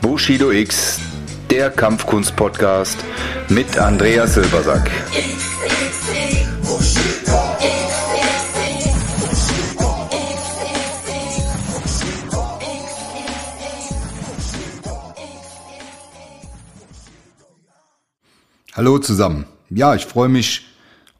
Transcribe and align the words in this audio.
Bushido 0.00 0.50
X, 0.50 1.00
der 1.50 1.70
Kampfkunst-Podcast 1.70 2.96
mit 3.48 3.78
Andreas 3.78 4.34
Silbersack. 4.34 4.90
Hallo 18.74 18.98
zusammen. 18.98 19.46
Ja, 19.70 19.94
ich 19.94 20.06
freue 20.06 20.28
mich, 20.28 20.66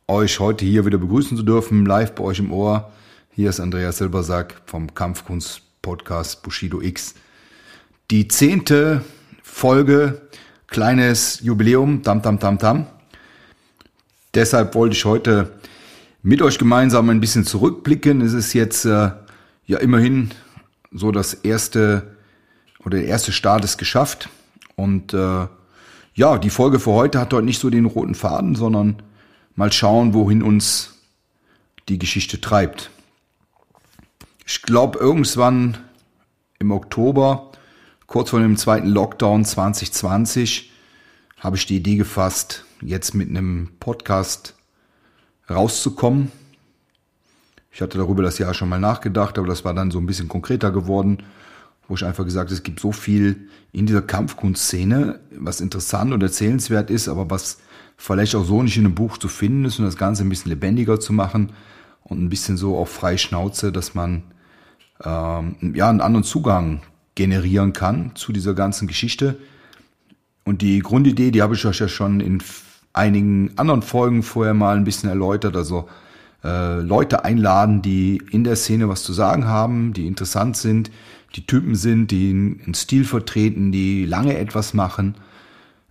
euch 0.06 0.38
heute 0.38 0.64
hier 0.64 0.86
wieder 0.86 0.98
begrüßen 0.98 1.36
zu 1.36 1.42
dürfen, 1.42 1.86
live 1.86 2.14
bei 2.14 2.24
euch 2.24 2.38
im 2.38 2.52
Ohr. 2.52 2.92
Hier 3.38 3.50
ist 3.50 3.60
Andreas 3.60 3.98
Silbersack 3.98 4.62
vom 4.66 4.92
Kampfkunst-Podcast 4.94 6.42
Bushido 6.42 6.82
X. 6.82 7.14
Die 8.10 8.26
zehnte 8.26 9.04
Folge, 9.44 10.22
kleines 10.66 11.38
Jubiläum, 11.38 12.02
tam 12.02 12.20
tam 12.20 12.40
tam 12.40 12.58
tam. 12.58 12.88
Deshalb 14.34 14.74
wollte 14.74 14.96
ich 14.96 15.04
heute 15.04 15.52
mit 16.20 16.42
euch 16.42 16.58
gemeinsam 16.58 17.10
ein 17.10 17.20
bisschen 17.20 17.44
zurückblicken. 17.44 18.22
Es 18.22 18.32
ist 18.32 18.54
jetzt 18.54 18.84
äh, 18.86 19.12
ja 19.66 19.78
immerhin 19.78 20.32
so 20.90 21.12
das 21.12 21.32
erste 21.32 22.16
oder 22.84 22.98
der 22.98 23.06
erste 23.06 23.30
Start 23.30 23.62
ist 23.62 23.78
geschafft. 23.78 24.30
Und 24.74 25.14
äh, 25.14 25.46
ja, 26.14 26.38
die 26.38 26.50
Folge 26.50 26.80
für 26.80 26.90
heute 26.90 27.20
hat 27.20 27.32
heute 27.32 27.46
nicht 27.46 27.60
so 27.60 27.70
den 27.70 27.86
roten 27.86 28.16
Faden, 28.16 28.56
sondern 28.56 29.00
mal 29.54 29.70
schauen, 29.70 30.12
wohin 30.12 30.42
uns 30.42 30.94
die 31.88 32.00
Geschichte 32.00 32.40
treibt. 32.40 32.90
Ich 34.50 34.62
glaube, 34.62 34.98
irgendwann 34.98 35.76
im 36.58 36.70
Oktober 36.70 37.52
kurz 38.06 38.30
vor 38.30 38.40
dem 38.40 38.56
zweiten 38.56 38.88
Lockdown 38.88 39.44
2020 39.44 40.72
habe 41.36 41.56
ich 41.56 41.66
die 41.66 41.76
Idee 41.76 41.96
gefasst, 41.96 42.64
jetzt 42.80 43.14
mit 43.14 43.28
einem 43.28 43.68
Podcast 43.78 44.54
rauszukommen. 45.50 46.32
Ich 47.70 47.82
hatte 47.82 47.98
darüber 47.98 48.22
das 48.22 48.38
Jahr 48.38 48.54
schon 48.54 48.70
mal 48.70 48.80
nachgedacht, 48.80 49.36
aber 49.36 49.46
das 49.46 49.66
war 49.66 49.74
dann 49.74 49.90
so 49.90 49.98
ein 49.98 50.06
bisschen 50.06 50.28
konkreter 50.28 50.70
geworden, 50.70 51.24
wo 51.86 51.96
ich 51.96 52.06
einfach 52.06 52.24
gesagt 52.24 52.48
habe, 52.48 52.54
es 52.54 52.62
gibt 52.62 52.80
so 52.80 52.90
viel 52.90 53.50
in 53.72 53.84
dieser 53.84 54.00
Kampfkunstszene, 54.00 55.20
was 55.32 55.60
interessant 55.60 56.14
und 56.14 56.22
erzählenswert 56.22 56.88
ist, 56.88 57.08
aber 57.08 57.28
was 57.28 57.58
vielleicht 57.98 58.34
auch 58.34 58.46
so 58.46 58.62
nicht 58.62 58.78
in 58.78 58.86
einem 58.86 58.94
Buch 58.94 59.18
zu 59.18 59.28
finden 59.28 59.66
ist 59.66 59.78
und 59.78 59.84
das 59.84 59.98
Ganze 59.98 60.22
ein 60.22 60.30
bisschen 60.30 60.48
lebendiger 60.48 60.98
zu 60.98 61.12
machen 61.12 61.52
und 62.02 62.24
ein 62.24 62.30
bisschen 62.30 62.56
so 62.56 62.78
auf 62.78 62.88
freie 62.88 63.18
Schnauze, 63.18 63.72
dass 63.72 63.94
man 63.94 64.22
ähm, 65.04 65.56
ja 65.74 65.88
einen 65.88 66.00
anderen 66.00 66.24
Zugang 66.24 66.82
generieren 67.14 67.72
kann 67.72 68.12
zu 68.14 68.32
dieser 68.32 68.54
ganzen 68.54 68.88
Geschichte. 68.88 69.36
Und 70.44 70.62
die 70.62 70.78
Grundidee, 70.80 71.30
die 71.30 71.42
habe 71.42 71.54
ich 71.54 71.66
euch 71.66 71.80
ja 71.80 71.88
schon 71.88 72.20
in 72.20 72.42
einigen 72.92 73.50
anderen 73.56 73.82
Folgen 73.82 74.22
vorher 74.22 74.54
mal 74.54 74.76
ein 74.76 74.84
bisschen 74.84 75.08
erläutert. 75.08 75.56
Also 75.56 75.88
äh, 76.44 76.80
Leute 76.80 77.24
einladen, 77.24 77.82
die 77.82 78.22
in 78.30 78.44
der 78.44 78.56
Szene 78.56 78.88
was 78.88 79.02
zu 79.02 79.12
sagen 79.12 79.46
haben, 79.46 79.92
die 79.92 80.06
interessant 80.06 80.56
sind, 80.56 80.90
die 81.34 81.46
Typen 81.46 81.74
sind, 81.74 82.10
die 82.10 82.30
einen 82.30 82.74
Stil 82.74 83.04
vertreten, 83.04 83.72
die 83.72 84.06
lange 84.06 84.38
etwas 84.38 84.74
machen. 84.74 85.16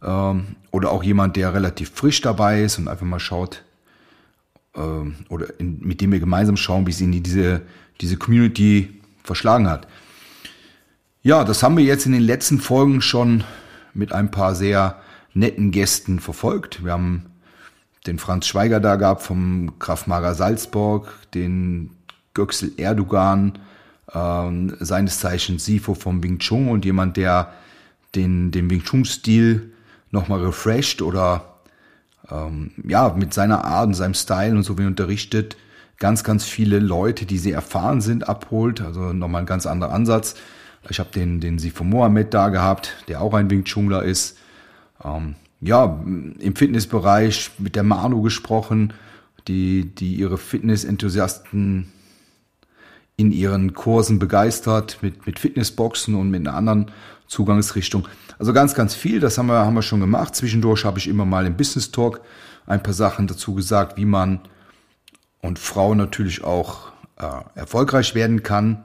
Ähm, 0.02 0.56
oder 0.72 0.92
auch 0.92 1.04
jemand, 1.04 1.36
der 1.36 1.54
relativ 1.54 1.92
frisch 1.92 2.22
dabei 2.22 2.64
ist 2.64 2.78
und 2.78 2.88
einfach 2.88 3.06
mal 3.06 3.20
schaut, 3.20 3.64
äh, 4.76 4.80
oder 5.30 5.60
in, 5.60 5.80
mit 5.82 6.02
dem 6.02 6.12
wir 6.12 6.20
gemeinsam 6.20 6.58
schauen, 6.58 6.86
wie 6.88 6.92
es 6.92 7.02
in 7.02 7.12
diese, 7.24 7.62
diese 8.02 8.18
Community 8.18 8.97
verschlagen 9.28 9.70
hat. 9.70 9.88
Ja, 11.22 11.44
das 11.44 11.62
haben 11.62 11.78
wir 11.78 11.84
jetzt 11.84 12.06
in 12.06 12.14
den 12.14 12.22
letzten 12.22 12.60
Folgen 12.60 13.02
schon 13.02 13.44
mit 13.94 14.14
ein 14.14 14.32
paar 14.32 14.56
sehr 14.56 15.00
netten 15.34 15.72
Gästen 15.72 16.20
verfolgt. 16.20 16.84
Wir 16.84 16.94
haben 16.94 17.26
den 18.08 18.18
Franz 18.18 18.48
Schweiger 18.48 18.80
da 18.80 18.96
gehabt 18.96 19.22
vom 19.22 19.78
Kraftmager 19.80 20.34
Salzburg, 20.34 21.14
den 21.34 21.92
Göksel 22.34 22.72
Erdogan, 22.78 23.60
äh, 24.12 24.50
seines 24.80 25.20
Zeichens 25.20 25.66
Sifo 25.66 25.94
vom 25.94 26.24
Wing 26.24 26.40
Chun 26.40 26.70
und 26.70 26.86
jemand, 26.86 27.18
der 27.18 27.54
den, 28.16 28.52
den 28.52 28.70
Wing 28.70 28.84
Chun-Stil 28.84 29.74
nochmal 30.12 30.40
refreshed 30.40 31.02
oder 31.02 31.58
ähm, 32.32 32.72
ja, 32.88 33.10
mit 33.10 33.34
seiner 33.34 33.66
Art 33.66 33.88
und 33.88 33.94
seinem 33.94 34.14
Style 34.14 34.56
und 34.56 34.64
so 34.64 34.78
wie 34.78 34.84
er 34.84 34.88
unterrichtet, 34.88 35.58
ganz, 36.00 36.24
ganz 36.24 36.46
viele 36.46 36.80
Leute, 36.80 37.26
die 37.26 37.38
sehr 37.38 37.56
erfahren 37.56 38.02
sind, 38.02 38.28
abholt. 38.28 38.82
Also 38.82 39.14
nochmal 39.14 39.44
ein 39.44 39.48
ganz 39.48 39.66
anderer 39.66 39.94
Ansatz. 39.94 40.36
Ich 40.90 41.00
habe 41.00 41.10
den, 41.14 41.40
den 41.40 41.60
Sifo 41.60 41.84
Mohamed 41.84 42.34
da 42.34 42.50
gehabt, 42.50 43.04
der 43.08 43.22
auch 43.22 43.34
ein 43.34 43.50
Wing 43.50 43.64
Chungler 43.64 44.04
ist. 44.04 44.38
Ähm, 45.04 45.36
ja, 45.60 46.00
im 46.06 46.56
Fitnessbereich 46.56 47.52
mit 47.58 47.76
der 47.76 47.84
Manu 47.84 48.22
gesprochen, 48.22 48.94
die, 49.48 49.86
die 49.96 50.16
ihre 50.16 50.38
Fitnessenthusiasten 50.38 51.92
in 53.16 53.32
ihren 53.32 53.74
Kursen 53.74 54.20
begeistert 54.20 55.00
mit, 55.02 55.26
mit 55.26 55.40
Fitnessboxen 55.40 56.14
und 56.14 56.30
mit 56.30 56.48
einer 56.48 56.56
anderen 56.56 56.92
Zugangsrichtung. 57.26 58.08
Also 58.38 58.54
ganz, 58.54 58.76
ganz 58.76 58.94
viel, 58.94 59.20
das 59.20 59.40
haben 59.40 59.48
wir, 59.48 59.66
haben 59.66 59.74
wir 59.74 59.82
schon 59.82 60.00
gemacht. 60.00 60.36
Zwischendurch 60.36 60.86
habe 60.86 61.00
ich 61.00 61.08
immer 61.08 61.26
mal 61.26 61.48
im 61.48 61.58
Business 61.58 61.92
Talk 61.92 62.22
ein 62.68 62.84
paar 62.84 62.94
Sachen 62.94 63.26
dazu 63.26 63.56
gesagt, 63.56 63.98
wie 63.98 64.06
man 64.06 64.42
und 65.42 65.60
Frau 65.60 65.96
natürlich 65.96 66.44
auch 66.44 66.92
äh, 67.18 67.26
erfolgreich 67.56 68.16
werden 68.16 68.44
kann 68.44 68.84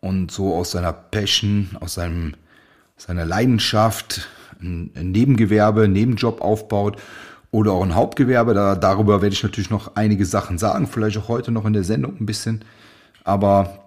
und 0.00 0.30
so 0.30 0.54
aus 0.54 0.72
seiner 0.72 0.92
Passion, 0.92 1.70
aus 1.80 1.94
seinem, 1.94 2.34
seiner 2.96 3.24
Leidenschaft 3.24 4.28
ein, 4.60 4.90
ein 4.94 5.12
Nebengewerbe, 5.12 5.84
einen 5.84 5.92
Nebenjob 5.92 6.40
aufbaut 6.40 7.00
oder 7.50 7.72
auch 7.72 7.82
ein 7.82 7.94
Hauptgewerbe. 7.94 8.54
Da, 8.54 8.74
darüber 8.74 9.22
werde 9.22 9.34
ich 9.34 9.42
natürlich 9.42 9.70
noch 9.70 9.96
einige 9.96 10.26
Sachen 10.26 10.58
sagen, 10.58 10.86
vielleicht 10.86 11.18
auch 11.18 11.28
heute 11.28 11.52
noch 11.52 11.64
in 11.64 11.72
der 11.72 11.84
Sendung 11.84 12.16
ein 12.20 12.26
bisschen. 12.26 12.64
Aber 13.24 13.84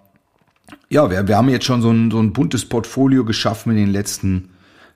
ja, 0.88 1.10
wir, 1.10 1.28
wir 1.28 1.36
haben 1.36 1.48
jetzt 1.48 1.66
schon 1.66 1.82
so 1.82 1.90
ein, 1.90 2.10
so 2.10 2.18
ein 2.18 2.32
buntes 2.32 2.68
Portfolio 2.68 3.24
geschaffen 3.24 3.72
in 3.72 3.78
den 3.78 3.90
letzten, 3.90 4.50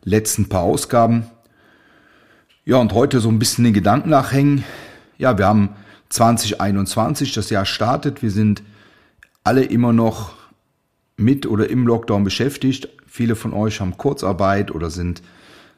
letzten 0.04 0.48
paar 0.48 0.62
Ausgaben. 0.62 1.26
Ja, 2.64 2.76
und 2.76 2.92
heute 2.92 3.20
so 3.20 3.28
ein 3.28 3.38
bisschen 3.38 3.64
den 3.64 3.74
Gedanken 3.74 4.10
nachhängen. 4.10 4.64
Ja, 5.18 5.36
wir 5.36 5.46
haben 5.46 5.70
2021, 6.12 7.32
das 7.32 7.48
Jahr 7.48 7.64
startet. 7.64 8.22
Wir 8.22 8.30
sind 8.30 8.62
alle 9.44 9.64
immer 9.64 9.92
noch 9.92 10.34
mit 11.16 11.46
oder 11.46 11.70
im 11.70 11.86
Lockdown 11.86 12.22
beschäftigt. 12.22 12.88
Viele 13.06 13.34
von 13.34 13.54
euch 13.54 13.80
haben 13.80 13.96
Kurzarbeit 13.96 14.70
oder 14.70 14.90
sind, 14.90 15.22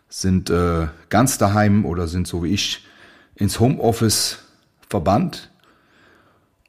sind 0.09 0.51
äh, 0.51 0.89
ganz 1.09 1.39
daheim 1.39 1.85
oder 1.85 2.09
sind 2.09 2.27
so 2.27 2.43
wie 2.43 2.53
ich 2.53 2.85
ins 3.37 3.61
Homeoffice 3.61 4.39
verbannt. 4.89 5.51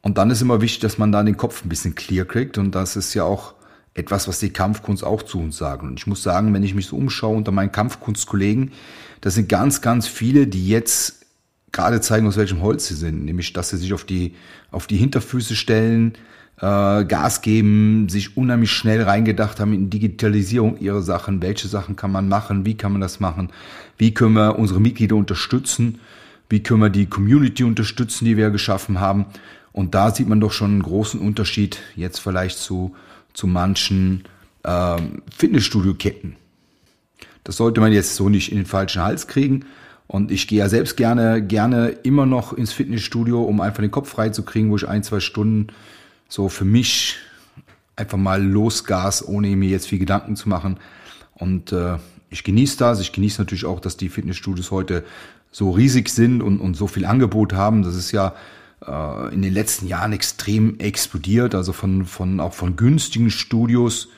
Und 0.03 0.19
dann 0.19 0.29
ist 0.29 0.41
immer 0.41 0.61
wichtig, 0.61 0.81
dass 0.81 0.99
man 0.99 1.11
da 1.11 1.23
den 1.23 1.37
Kopf 1.37 1.65
ein 1.65 1.69
bisschen 1.69 1.95
clear 1.95 2.25
kriegt. 2.25 2.59
Und 2.59 2.75
das 2.75 2.95
ist 2.95 3.15
ja 3.15 3.23
auch 3.23 3.55
etwas, 3.95 4.27
was 4.27 4.39
die 4.39 4.51
Kampfkunst 4.51 5.03
auch 5.03 5.23
zu 5.23 5.39
uns 5.39 5.57
sagen. 5.57 5.87
Und 5.87 5.99
ich 5.99 6.05
muss 6.05 6.21
sagen, 6.21 6.53
wenn 6.53 6.61
ich 6.61 6.75
mich 6.75 6.85
so 6.85 6.97
umschaue 6.97 7.35
unter 7.35 7.51
meinen 7.51 7.71
Kampfkunstkollegen, 7.71 8.73
das 9.21 9.33
sind 9.33 9.49
ganz, 9.49 9.81
ganz 9.81 10.07
viele, 10.07 10.45
die 10.45 10.67
jetzt 10.67 11.24
gerade 11.75 12.01
zeigen, 12.01 12.27
aus 12.27 12.37
welchem 12.37 12.61
Holz 12.61 12.87
sie 12.87 12.95
sind. 12.95 13.25
Nämlich, 13.25 13.53
dass 13.53 13.69
sie 13.69 13.77
sich 13.77 13.93
auf 13.93 14.03
die, 14.03 14.33
auf 14.71 14.87
die 14.87 14.97
Hinterfüße 14.97 15.55
stellen, 15.55 16.13
äh, 16.57 17.05
Gas 17.05 17.41
geben, 17.41 18.07
sich 18.09 18.37
unheimlich 18.37 18.71
schnell 18.71 19.03
reingedacht 19.03 19.59
haben 19.59 19.73
in 19.73 19.89
Digitalisierung 19.89 20.79
ihrer 20.79 21.01
Sachen. 21.01 21.41
Welche 21.41 21.67
Sachen 21.67 21.95
kann 21.95 22.11
man 22.11 22.27
machen? 22.27 22.65
Wie 22.65 22.75
kann 22.75 22.93
man 22.93 23.01
das 23.01 23.19
machen? 23.19 23.49
Wie 23.97 24.13
können 24.13 24.33
wir 24.33 24.57
unsere 24.57 24.79
Mitglieder 24.79 25.15
unterstützen? 25.15 25.99
Wie 26.49 26.63
können 26.63 26.81
wir 26.81 26.89
die 26.89 27.07
Community 27.07 27.63
unterstützen, 27.63 28.25
die 28.25 28.37
wir 28.37 28.49
geschaffen 28.51 28.99
haben? 28.99 29.25
Und 29.71 29.93
da 29.93 30.11
sieht 30.11 30.29
man 30.29 30.39
doch 30.39 30.53
schon 30.53 30.71
einen 30.71 30.83
großen 30.83 31.19
Unterschied 31.19 31.79
jetzt 31.95 32.19
vielleicht 32.19 32.57
zu, 32.57 32.95
zu 33.33 33.47
manchen 33.47 34.23
ähm, 34.63 35.23
Fitnessstudio-Ketten. 35.35 36.37
Das 37.43 37.57
sollte 37.57 37.81
man 37.81 37.91
jetzt 37.91 38.16
so 38.16 38.29
nicht 38.29 38.51
in 38.51 38.59
den 38.59 38.66
falschen 38.66 39.01
Hals 39.01 39.28
kriegen. 39.28 39.66
Und 40.07 40.31
ich 40.31 40.47
gehe 40.47 40.59
ja 40.59 40.69
selbst 40.69 40.97
gerne, 40.97 41.41
gerne 41.41 41.90
immer 42.03 42.25
noch 42.25 42.53
ins 42.53 42.72
Fitnessstudio, 42.72 43.43
um 43.43 43.59
einfach 43.59 43.81
den 43.81 43.91
Kopf 43.91 44.09
frei 44.09 44.29
zu 44.29 44.43
kriegen, 44.43 44.69
wo 44.69 44.75
ich 44.75 44.87
ein, 44.87 45.03
zwei 45.03 45.19
Stunden 45.19 45.67
so 46.29 46.49
für 46.49 46.66
mich 46.66 47.17
einfach 47.96 48.17
mal 48.17 48.43
losgas, 48.43 49.28
ohne 49.28 49.55
mir 49.55 49.69
jetzt 49.69 49.87
viel 49.87 49.99
Gedanken 49.99 50.35
zu 50.35 50.49
machen. 50.49 50.78
Und 51.34 51.72
äh, 51.72 51.97
ich 52.29 52.43
genieße 52.43 52.78
das. 52.78 52.99
Ich 52.99 53.13
genieße 53.13 53.41
natürlich 53.41 53.66
auch, 53.66 53.79
dass 53.79 53.97
die 53.97 54.09
Fitnessstudios 54.09 54.72
heute 54.72 55.03
so 55.52 55.72
riesig 55.72 56.09
sind 56.09 56.41
und, 56.41 56.59
und 56.59 56.75
so 56.75 56.87
viel 56.87 57.05
Angebot 57.05 57.53
haben. 57.53 57.84
Das 57.84 57.96
ist 57.96 58.11
ja 58.11 58.35
äh, 58.85 59.34
in 59.34 59.41
den 59.41 59.53
letzten 59.53 59.87
Jahren 59.87 60.13
extrem 60.13 60.79
explodiert. 60.79 61.55
Also 61.55 61.73
von, 61.73 62.05
von 62.05 62.40
auch 62.40 62.53
von 62.53 62.75
günstigen 62.75 63.31
Studios, 63.31 64.09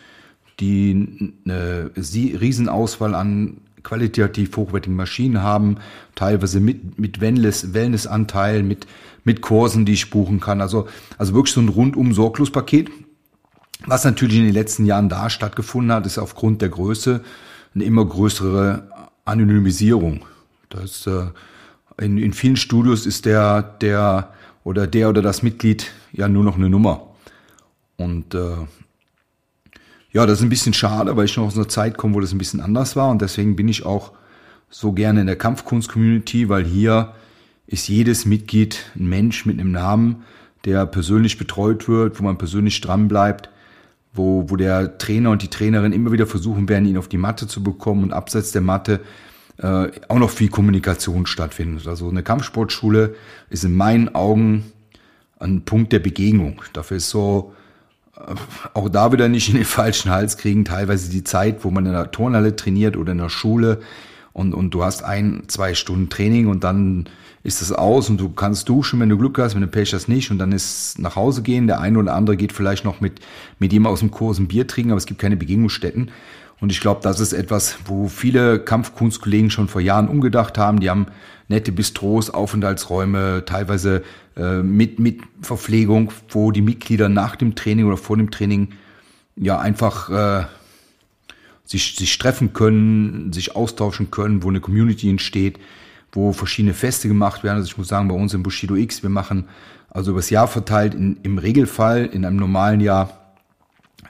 die 0.60 1.34
eine 1.46 1.92
Riesenauswahl 1.96 3.14
an 3.14 3.58
qualitativ 3.84 4.56
hochwertige 4.58 4.96
Maschinen 4.96 5.42
haben, 5.42 5.78
teilweise 6.16 6.60
mit, 6.60 7.00
mit 7.00 7.22
Wellness, 7.22 7.74
Wellnessanteil, 7.74 8.64
mit, 8.64 8.88
mit 9.24 9.42
Kursen, 9.42 9.86
die 9.86 9.94
ich 9.94 10.10
buchen 10.10 10.40
kann. 10.40 10.62
Also, 10.62 10.88
also 11.18 11.34
wirklich 11.34 11.54
so 11.54 11.62
ein 11.62 11.70
rundum 11.70 12.14
Sorglospaket. 12.14 12.90
Was 13.86 14.04
natürlich 14.06 14.38
in 14.38 14.46
den 14.46 14.54
letzten 14.54 14.86
Jahren 14.86 15.10
da 15.10 15.30
stattgefunden 15.30 15.92
hat, 15.92 16.06
ist 16.06 16.18
aufgrund 16.18 16.62
der 16.62 16.70
Größe 16.70 17.24
eine 17.76 17.84
immer 17.84 18.06
größere 18.06 18.90
Anonymisierung. 19.26 20.26
Das, 20.70 21.06
äh, 21.08 21.28
in, 22.00 22.18
in 22.18 22.34
vielen 22.34 22.58
Studios 22.58 23.06
ist 23.06 23.26
der, 23.26 23.62
der 23.62 24.34
oder 24.64 24.88
der 24.88 25.10
oder 25.10 25.22
das 25.22 25.44
Mitglied 25.44 25.92
ja 26.12 26.28
nur 26.28 26.44
noch 26.44 26.56
eine 26.56 26.70
Nummer. 26.70 27.08
Und 27.96 28.36
äh, 28.36 28.56
ja, 30.18 30.26
das 30.26 30.40
ist 30.40 30.44
ein 30.44 30.50
bisschen 30.50 30.74
schade, 30.74 31.16
weil 31.16 31.26
ich 31.26 31.38
noch 31.38 31.46
aus 31.46 31.56
einer 31.56 31.68
Zeit 31.68 31.96
komme, 31.96 32.16
wo 32.16 32.20
das 32.20 32.32
ein 32.32 32.40
bisschen 32.40 32.60
anders 32.60 32.96
war. 32.96 33.12
Und 33.12 33.22
deswegen 33.22 33.56
bin 33.56 33.68
ich 33.68 33.86
auch 33.86 34.14
so 34.68 34.92
gerne 34.92 35.22
in 35.22 35.28
der 35.28 35.36
Kampfkunst-Community, 35.36 36.50
weil 36.50 36.66
hier 36.66 37.14
ist 37.68 37.88
jedes 37.88 38.26
Mitglied 38.26 38.80
ein 38.96 39.08
Mensch 39.08 39.46
mit 39.46 39.60
einem 39.60 39.72
Namen, 39.72 40.24
der 40.66 40.88
persönlich 40.88 41.38
betreut 41.38 41.88
wird, 41.88 42.20
wo 42.20 42.24
man 42.24 42.40
persönlich 42.40 42.82
dran 42.82 43.08
bleibt, 43.08 43.52
wo, 44.12 44.50
wo 44.50 44.56
der 44.56 44.98
Trainer 44.98 45.30
und 45.30 45.44
die 45.44 45.50
Trainerin 45.50 45.94
immer 45.94 46.12
wieder 46.12 46.26
versuchen 46.26 46.68
werden, 46.68 46.88
ihn 46.88 46.98
auf 46.98 47.10
die 47.10 47.20
Matte 47.20 47.46
zu 47.46 47.62
bekommen 47.62 48.02
und 48.02 48.12
abseits 48.12 48.52
der 48.52 48.64
Matte 48.64 49.02
äh, 49.58 49.92
auch 50.08 50.18
noch 50.18 50.32
viel 50.32 50.50
Kommunikation 50.50 51.28
stattfindet. 51.28 51.86
Also 51.88 52.10
eine 52.10 52.24
Kampfsportschule 52.24 53.14
ist 53.52 53.66
in 53.66 53.76
meinen 53.76 54.16
Augen 54.16 54.72
ein 55.38 55.62
Punkt 55.62 55.94
der 55.94 56.00
Begegnung. 56.00 56.64
Dafür 56.74 56.98
ist 56.98 57.12
so, 57.12 57.54
auch 58.74 58.90
da 58.90 59.12
wieder 59.12 59.30
nicht 59.30 59.50
in 59.50 59.56
den 59.56 59.66
falschen 59.66 60.12
Hals 60.12 60.38
kriegen, 60.38 60.66
teilweise 60.66 61.10
die 61.10 61.24
Zeit, 61.24 61.64
wo 61.64 61.72
man 61.72 61.86
in 61.86 61.94
der 61.94 62.12
Turnhalle 62.12 62.56
trainiert 62.56 62.98
oder 62.98 63.12
in 63.12 63.20
der 63.20 63.30
Schule 63.30 63.80
und, 64.34 64.54
und 64.54 64.72
du 64.72 64.84
hast 64.84 65.04
ein, 65.04 65.44
zwei 65.48 65.74
Stunden 65.74 66.10
Training 66.10 66.48
und 66.48 66.64
dann 66.64 67.06
ist 67.44 67.62
es 67.62 67.72
aus 67.72 68.10
und 68.10 68.20
du 68.20 68.30
kannst 68.30 68.70
duschen, 68.70 69.00
wenn 69.00 69.10
du 69.10 69.18
Glück 69.18 69.40
hast, 69.40 69.56
wenn 69.56 69.62
du 69.62 69.68
Pech 69.68 69.94
hast 69.94 70.08
nicht 70.08 70.32
und 70.32 70.38
dann 70.38 70.52
ist 70.52 71.00
nach 71.00 71.16
Hause 71.16 71.42
gehen. 71.42 71.66
Der 71.66 71.80
eine 71.80 71.98
oder 71.98 72.14
andere 72.14 72.38
geht 72.38 72.52
vielleicht 72.52 72.86
noch 72.86 73.02
mit, 73.02 73.20
mit 73.58 73.74
ihm 73.74 73.88
aus 73.88 74.02
dem 74.02 74.12
Kurs 74.12 74.38
ein 74.38 74.48
Bier 74.48 74.68
trinken, 74.68 74.92
aber 74.92 74.98
es 74.98 75.06
gibt 75.06 75.20
keine 75.20 75.38
Begegnungsstätten. 75.38 76.12
Und 76.60 76.72
ich 76.72 76.82
glaube, 76.82 77.02
das 77.04 77.20
ist 77.20 77.34
etwas, 77.34 77.78
wo 77.86 78.08
viele 78.08 78.60
Kampfkunstkollegen 78.60 79.52
schon 79.52 79.68
vor 79.68 79.82
Jahren 79.82 80.08
umgedacht 80.08 80.58
haben. 80.58 80.80
Die 80.80 80.90
haben 80.90 81.08
nette 81.48 81.72
Bistros, 81.72 82.30
Aufenthaltsräume, 82.30 83.44
teilweise 83.46 84.04
äh, 84.36 84.64
mit, 84.64 85.00
mit 85.00 85.22
Verpflegung, 85.42 86.12
wo 86.30 86.52
die 86.52 86.62
Mitglieder 86.62 87.10
nach 87.10 87.36
dem 87.36 87.56
Training 87.56 87.86
oder 87.86 87.98
vor 87.98 88.18
dem 88.18 88.32
Training 88.32 88.70
ja 89.36 89.60
einfach 89.60 90.10
äh, 90.10 90.46
sich, 91.64 91.96
sich 91.96 92.18
treffen 92.18 92.54
können, 92.54 93.32
sich 93.34 93.56
austauschen 93.56 94.10
können, 94.10 94.42
wo 94.42 94.50
eine 94.50 94.60
Community 94.60 95.10
entsteht, 95.10 95.60
wo 96.12 96.34
verschiedene 96.34 96.74
Feste 96.74 97.08
gemacht 97.08 97.44
werden. 97.44 97.58
Also 97.58 97.68
ich 97.68 97.78
muss 97.78 97.88
sagen, 97.88 98.08
bei 98.08 98.16
uns 98.16 98.34
im 98.34 98.42
Bushido 98.42 98.76
X, 98.76 99.04
wir 99.04 99.10
machen 99.12 99.46
also 99.90 100.12
übers 100.12 100.30
Jahr 100.30 100.48
verteilt 100.48 100.96
in, 100.96 101.18
im 101.24 101.38
Regelfall 101.38 102.06
in 102.06 102.26
einem 102.26 102.38
normalen 102.38 102.82
Jahr 102.82 103.27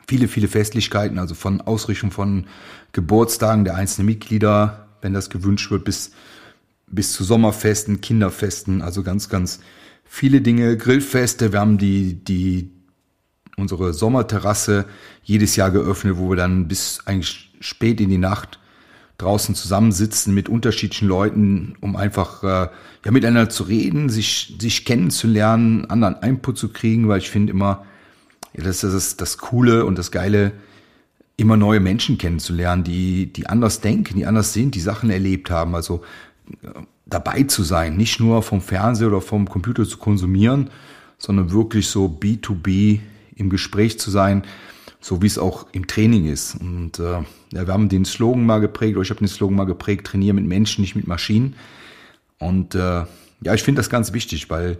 viele, 0.08 0.28
viele 0.28 0.48
Festlichkeiten, 0.48 1.20
also 1.20 1.36
von 1.36 1.62
Ausrichtung 1.62 2.12
von 2.12 2.48
Geburtstagen 2.94 3.66
der 3.66 3.76
einzelnen 3.76 4.08
Mitglieder, 4.08 4.88
wenn 5.02 5.14
das 5.14 5.30
gewünscht 5.30 5.70
wird, 5.70 5.84
bis, 5.84 6.12
bis 6.88 7.14
zu 7.14 7.24
Sommerfesten, 7.24 8.02
Kinderfesten, 8.02 8.82
also 8.82 9.04
ganz, 9.04 9.30
ganz 9.30 9.60
viele 10.06 10.42
Dinge, 10.42 10.78
Grillfeste. 10.78 11.52
Wir 11.52 11.60
haben 11.60 11.78
die, 11.78 12.24
die, 12.24 12.72
unsere 13.58 13.94
Sommerterrasse 13.94 14.86
jedes 15.24 15.56
Jahr 15.56 15.72
geöffnet, 15.72 16.18
wo 16.18 16.30
wir 16.30 16.38
dann 16.38 16.68
bis 16.68 17.02
eigentlich 17.06 17.52
spät 17.60 18.00
in 18.00 18.10
die 18.10 18.18
Nacht 18.18 18.60
draußen 19.18 19.56
zusammensitzen 19.56 20.34
mit 20.34 20.48
unterschiedlichen 20.48 21.08
Leuten, 21.08 21.76
um 21.82 21.96
einfach 21.96 22.44
äh, 22.44 22.70
ja 23.04 23.12
miteinander 23.12 23.50
zu 23.50 23.64
reden, 23.64 24.10
sich 24.10 24.56
sich 24.62 24.86
kennenzulernen, 24.86 25.86
anderen 25.90 26.22
Input 26.22 26.58
zu 26.58 26.70
kriegen, 26.70 27.08
weil 27.08 27.18
ich 27.18 27.32
finde 27.32 27.52
immer, 27.52 27.84
ja, 28.54 28.64
das 28.64 28.84
ist 28.84 28.94
das, 28.94 29.18
das 29.18 29.38
Coole 29.38 29.86
und 29.86 29.98
das 29.98 30.12
Geile, 30.12 30.54
immer 31.38 31.56
neue 31.56 31.80
Menschen 31.80 32.18
kennenzulernen, 32.18 32.84
die 32.84 33.32
die 33.32 33.46
anders 33.48 33.80
denken, 33.80 34.16
die 34.16 34.26
anders 34.26 34.54
sind, 34.54 34.74
die 34.74 34.80
Sachen 34.80 35.12
erlebt 35.12 35.52
haben. 35.52 35.76
Also 35.76 36.02
äh, 36.64 36.68
dabei 37.06 37.44
zu 37.44 37.64
sein, 37.64 37.96
nicht 37.96 38.20
nur 38.20 38.42
vom 38.42 38.60
Fernseher 38.62 39.08
oder 39.08 39.22
vom 39.22 39.48
Computer 39.48 39.86
zu 39.86 39.98
konsumieren, 39.98 40.70
sondern 41.18 41.52
wirklich 41.52 41.88
so 41.88 42.06
B2B 42.06 43.00
im 43.36 43.50
Gespräch 43.50 44.00
zu 44.00 44.12
sein, 44.12 44.44
so 45.00 45.22
wie 45.22 45.28
es 45.28 45.38
auch 45.38 45.68
im 45.72 45.88
Training 45.88 46.26
ist. 46.26 46.56
Und 46.60 47.00
äh, 47.00 47.22
ja, 47.54 47.68
wir 47.68 47.74
haben 47.74 47.90
den 47.90 48.06
Slogan 48.06 48.46
mal 48.46 48.60
geprägt, 48.60 48.96
oder 48.96 49.04
ich 49.04 49.10
habe 49.10 49.20
den 49.20 49.28
Slogan 49.28 49.56
mal 49.56 49.66
geprägt, 49.66 50.08
trainiere 50.08 50.34
mit 50.34 50.46
Menschen, 50.46 50.82
nicht 50.82 50.96
mit 50.96 51.08
Maschinen. 51.08 51.56
Und 52.40 52.76
äh, 52.76 53.06
ja, 53.42 53.54
ich 53.54 53.64
finde 53.64 53.80
das 53.80 53.90
ganz 53.90 54.14
wichtig, 54.14 54.50
weil, 54.50 54.78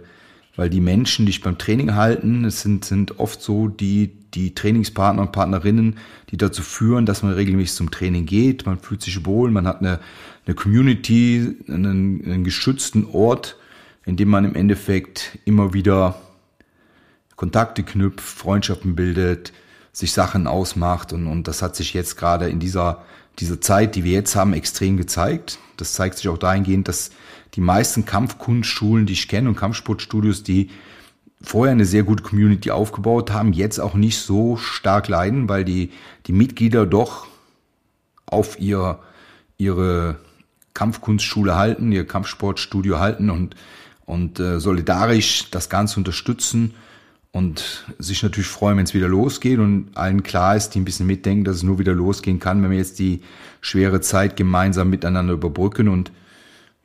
weil 0.58 0.68
die 0.68 0.80
Menschen, 0.80 1.24
die 1.24 1.30
dich 1.30 1.40
beim 1.40 1.56
Training 1.56 1.94
halten, 1.94 2.44
es 2.44 2.62
sind, 2.62 2.84
sind 2.84 3.20
oft 3.20 3.40
so 3.40 3.68
die, 3.68 4.10
die 4.34 4.56
Trainingspartner 4.56 5.22
und 5.22 5.30
Partnerinnen, 5.30 5.98
die 6.32 6.36
dazu 6.36 6.62
führen, 6.62 7.06
dass 7.06 7.22
man 7.22 7.32
regelmäßig 7.32 7.76
zum 7.76 7.92
Training 7.92 8.26
geht, 8.26 8.66
man 8.66 8.80
fühlt 8.80 9.00
sich 9.00 9.24
wohl, 9.24 9.52
man 9.52 9.68
hat 9.68 9.78
eine, 9.78 10.00
eine 10.46 10.56
Community, 10.56 11.54
einen, 11.68 12.24
einen 12.24 12.42
geschützten 12.42 13.06
Ort, 13.12 13.56
in 14.04 14.16
dem 14.16 14.30
man 14.30 14.44
im 14.44 14.56
Endeffekt 14.56 15.38
immer 15.44 15.74
wieder 15.74 16.20
Kontakte 17.36 17.84
knüpft, 17.84 18.18
Freundschaften 18.28 18.96
bildet, 18.96 19.52
sich 19.92 20.12
Sachen 20.12 20.48
ausmacht 20.48 21.12
und, 21.12 21.28
und 21.28 21.46
das 21.46 21.62
hat 21.62 21.76
sich 21.76 21.94
jetzt 21.94 22.16
gerade 22.16 22.48
in 22.48 22.58
dieser, 22.58 23.04
dieser 23.38 23.60
Zeit, 23.60 23.94
die 23.94 24.02
wir 24.02 24.10
jetzt 24.10 24.34
haben, 24.34 24.54
extrem 24.54 24.96
gezeigt. 24.96 25.60
Das 25.76 25.92
zeigt 25.92 26.16
sich 26.16 26.26
auch 26.26 26.38
dahingehend, 26.38 26.88
dass 26.88 27.10
die 27.54 27.60
meisten 27.60 28.04
Kampfkunstschulen, 28.04 29.06
die 29.06 29.14
ich 29.14 29.28
kenne 29.28 29.48
und 29.48 29.56
Kampfsportstudios, 29.56 30.42
die 30.42 30.70
vorher 31.40 31.72
eine 31.72 31.84
sehr 31.84 32.02
gute 32.02 32.22
Community 32.22 32.70
aufgebaut 32.70 33.30
haben, 33.30 33.52
jetzt 33.52 33.78
auch 33.78 33.94
nicht 33.94 34.18
so 34.18 34.56
stark 34.56 35.08
leiden, 35.08 35.48
weil 35.48 35.64
die, 35.64 35.90
die 36.26 36.32
Mitglieder 36.32 36.84
doch 36.86 37.26
auf 38.26 38.58
ihr, 38.58 38.98
ihre 39.56 40.18
Kampfkunstschule 40.74 41.56
halten, 41.56 41.92
ihr 41.92 42.06
Kampfsportstudio 42.06 42.98
halten 42.98 43.30
und, 43.30 43.56
und 44.04 44.40
äh, 44.40 44.60
solidarisch 44.60 45.50
das 45.50 45.68
Ganze 45.68 45.98
unterstützen 45.98 46.74
und 47.32 47.84
sich 47.98 48.22
natürlich 48.22 48.48
freuen, 48.48 48.76
wenn 48.76 48.84
es 48.84 48.94
wieder 48.94 49.08
losgeht 49.08 49.58
und 49.58 49.90
allen 49.94 50.22
klar 50.22 50.56
ist, 50.56 50.70
die 50.70 50.80
ein 50.80 50.84
bisschen 50.84 51.06
mitdenken, 51.06 51.44
dass 51.44 51.56
es 51.56 51.62
nur 51.62 51.78
wieder 51.78 51.94
losgehen 51.94 52.40
kann, 52.40 52.62
wenn 52.62 52.70
wir 52.70 52.78
jetzt 52.78 52.98
die 52.98 53.22
schwere 53.60 54.00
Zeit 54.00 54.36
gemeinsam 54.36 54.90
miteinander 54.90 55.34
überbrücken 55.34 55.88
und 55.88 56.10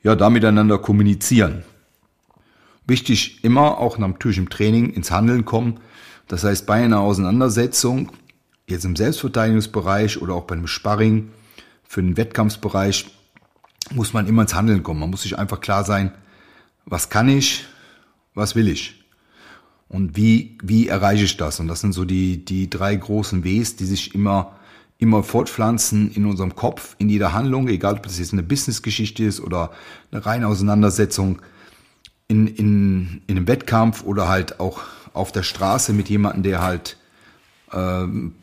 ja, 0.04 0.14
da 0.14 0.30
miteinander 0.30 0.78
kommunizieren. 0.78 1.64
Wichtig 2.86 3.42
immer 3.42 3.78
auch 3.78 3.98
natürlich 3.98 4.38
im 4.38 4.50
Training 4.50 4.90
ins 4.90 5.10
Handeln 5.10 5.44
kommen. 5.44 5.80
Das 6.28 6.44
heißt, 6.44 6.66
bei 6.66 6.84
einer 6.84 7.00
Auseinandersetzung, 7.00 8.12
jetzt 8.68 8.84
im 8.84 8.94
Selbstverteidigungsbereich 8.94 10.20
oder 10.20 10.34
auch 10.34 10.44
bei 10.44 10.54
einem 10.54 10.66
Sparring 10.66 11.30
für 11.88 12.02
den 12.02 12.16
Wettkampfsbereich, 12.16 13.06
muss 13.92 14.12
man 14.12 14.26
immer 14.26 14.42
ins 14.42 14.54
Handeln 14.54 14.82
kommen. 14.82 15.00
Man 15.00 15.10
muss 15.10 15.22
sich 15.22 15.38
einfach 15.38 15.60
klar 15.60 15.84
sein, 15.84 16.12
was 16.84 17.08
kann 17.08 17.28
ich, 17.28 17.64
was 18.34 18.54
will 18.54 18.68
ich. 18.68 19.04
Und 19.88 20.16
wie, 20.16 20.58
wie 20.62 20.88
erreiche 20.88 21.24
ich 21.24 21.36
das? 21.36 21.60
Und 21.60 21.68
das 21.68 21.80
sind 21.80 21.92
so 21.92 22.04
die, 22.04 22.44
die 22.44 22.68
drei 22.68 22.94
großen 22.94 23.44
Ws, 23.44 23.76
die 23.76 23.84
sich 23.84 24.14
immer, 24.14 24.56
immer 24.98 25.22
fortpflanzen 25.22 26.10
in 26.12 26.24
unserem 26.26 26.54
Kopf, 26.54 26.96
in 26.98 27.08
jeder 27.08 27.32
Handlung, 27.32 27.68
egal 27.68 27.94
ob 27.94 28.02
das 28.04 28.18
jetzt 28.18 28.32
eine 28.32 28.42
Businessgeschichte 28.42 29.24
ist 29.24 29.40
oder 29.40 29.70
eine 30.10 30.24
reine 30.24 30.48
Auseinandersetzung 30.48 31.42
in, 32.28 32.46
in, 32.46 33.22
in 33.26 33.36
einem 33.36 33.48
Wettkampf 33.48 34.04
oder 34.04 34.28
halt 34.28 34.60
auch 34.60 34.82
auf 35.12 35.32
der 35.32 35.42
Straße 35.42 35.92
mit 35.92 36.08
jemandem, 36.08 36.42
der 36.42 36.62
halt 36.62 36.96
ähm, 37.72 38.34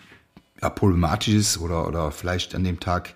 ja, 0.61 0.69
problematisch 0.69 1.33
ist 1.33 1.57
oder, 1.57 1.87
oder 1.87 2.11
vielleicht 2.11 2.53
an 2.55 2.63
dem 2.63 2.79
Tag 2.79 3.15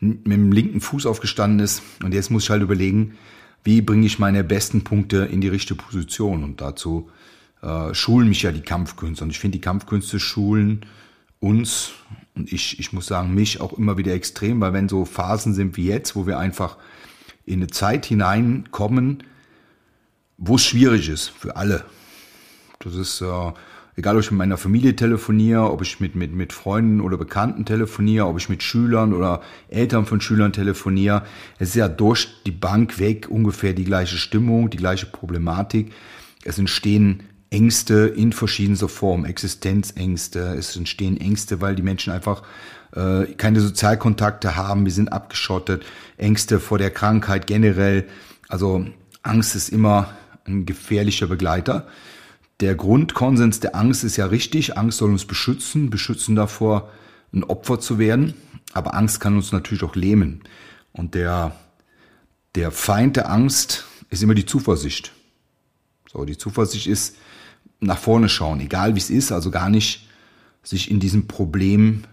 mit 0.00 0.26
dem 0.26 0.52
linken 0.52 0.80
Fuß 0.80 1.06
aufgestanden 1.06 1.60
ist. 1.60 1.82
Und 2.02 2.12
jetzt 2.12 2.30
muss 2.30 2.44
ich 2.44 2.50
halt 2.50 2.62
überlegen, 2.62 3.16
wie 3.62 3.80
bringe 3.80 4.06
ich 4.06 4.18
meine 4.18 4.44
besten 4.44 4.84
Punkte 4.84 5.24
in 5.24 5.40
die 5.40 5.48
richtige 5.48 5.82
Position. 5.82 6.44
Und 6.44 6.60
dazu 6.60 7.10
äh, 7.62 7.94
schulen 7.94 8.28
mich 8.28 8.42
ja 8.42 8.52
die 8.52 8.60
Kampfkünste. 8.60 9.24
Und 9.24 9.30
ich 9.30 9.38
finde, 9.38 9.58
die 9.58 9.62
Kampfkünste 9.62 10.20
schulen 10.20 10.84
uns 11.40 11.92
und 12.34 12.52
ich, 12.52 12.78
ich 12.80 12.92
muss 12.92 13.06
sagen, 13.06 13.34
mich 13.34 13.60
auch 13.60 13.72
immer 13.74 13.96
wieder 13.96 14.12
extrem, 14.12 14.60
weil 14.60 14.72
wenn 14.72 14.88
so 14.88 15.04
Phasen 15.04 15.54
sind 15.54 15.76
wie 15.76 15.86
jetzt, 15.86 16.16
wo 16.16 16.26
wir 16.26 16.38
einfach 16.38 16.76
in 17.46 17.60
eine 17.60 17.68
Zeit 17.68 18.06
hineinkommen, 18.06 19.22
wo 20.36 20.56
es 20.56 20.64
schwierig 20.64 21.08
ist 21.08 21.28
für 21.28 21.56
alle. 21.56 21.84
Das 22.80 22.96
ist, 22.96 23.20
äh, 23.20 23.52
egal 23.96 24.16
ob 24.16 24.22
ich 24.22 24.30
mit 24.30 24.38
meiner 24.38 24.56
Familie 24.56 24.96
telefoniere, 24.96 25.70
ob 25.70 25.82
ich 25.82 26.00
mit, 26.00 26.16
mit, 26.16 26.32
mit 26.32 26.52
Freunden 26.52 27.00
oder 27.00 27.16
Bekannten 27.16 27.64
telefoniere, 27.64 28.26
ob 28.26 28.38
ich 28.38 28.48
mit 28.48 28.62
Schülern 28.62 29.12
oder 29.12 29.40
Eltern 29.68 30.06
von 30.06 30.20
Schülern 30.20 30.52
telefoniere. 30.52 31.22
Es 31.58 31.70
ist 31.70 31.76
ja 31.76 31.88
durch 31.88 32.28
die 32.46 32.50
Bank 32.50 32.98
weg 32.98 33.28
ungefähr 33.30 33.74
die 33.74 33.84
gleiche 33.84 34.16
Stimmung, 34.16 34.70
die 34.70 34.78
gleiche 34.78 35.06
Problematik. 35.06 35.92
Es 36.42 36.58
entstehen 36.58 37.22
Ängste 37.54 38.12
in 38.16 38.32
verschiedenster 38.32 38.88
Form, 38.88 39.24
Existenzängste, 39.24 40.56
es 40.58 40.74
entstehen 40.74 41.16
Ängste, 41.20 41.60
weil 41.60 41.76
die 41.76 41.82
Menschen 41.82 42.12
einfach 42.12 42.42
äh, 42.96 43.26
keine 43.36 43.60
Sozialkontakte 43.60 44.56
haben, 44.56 44.84
wir 44.84 44.92
sind 44.92 45.12
abgeschottet, 45.12 45.84
Ängste 46.16 46.58
vor 46.58 46.78
der 46.78 46.90
Krankheit 46.90 47.46
generell. 47.46 48.08
Also 48.48 48.84
Angst 49.22 49.54
ist 49.54 49.68
immer 49.68 50.14
ein 50.44 50.66
gefährlicher 50.66 51.28
Begleiter. 51.28 51.86
Der 52.58 52.74
Grundkonsens 52.74 53.60
der 53.60 53.76
Angst 53.76 54.02
ist 54.02 54.16
ja 54.16 54.26
richtig. 54.26 54.76
Angst 54.76 54.98
soll 54.98 55.10
uns 55.10 55.24
beschützen, 55.24 55.90
beschützen 55.90 56.34
davor, 56.34 56.90
ein 57.32 57.44
Opfer 57.44 57.78
zu 57.78 57.98
werden. 58.00 58.34
Aber 58.72 58.94
Angst 58.94 59.20
kann 59.20 59.36
uns 59.36 59.52
natürlich 59.52 59.84
auch 59.84 59.94
lähmen. 59.94 60.42
Und 60.92 61.14
der, 61.14 61.54
der 62.56 62.72
Feind 62.72 63.14
der 63.14 63.30
Angst 63.30 63.84
ist 64.10 64.24
immer 64.24 64.34
die 64.34 64.46
Zuversicht. 64.46 65.12
So, 66.12 66.24
die 66.24 66.36
Zuversicht 66.36 66.88
ist 66.88 67.16
nach 67.84 67.98
vorne 67.98 68.28
schauen, 68.28 68.60
egal 68.60 68.94
wie 68.94 68.98
es 68.98 69.10
ist, 69.10 69.32
also 69.32 69.50
gar 69.50 69.68
nicht 69.68 70.08
sich 70.62 70.90
in 70.90 71.00
diesem 71.00 71.26
Problem 71.26 72.04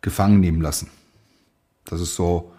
gefangen 0.00 0.40
nehmen 0.40 0.60
lassen. 0.60 0.88
Das 1.84 2.00
ist 2.00 2.14
so 2.14 2.52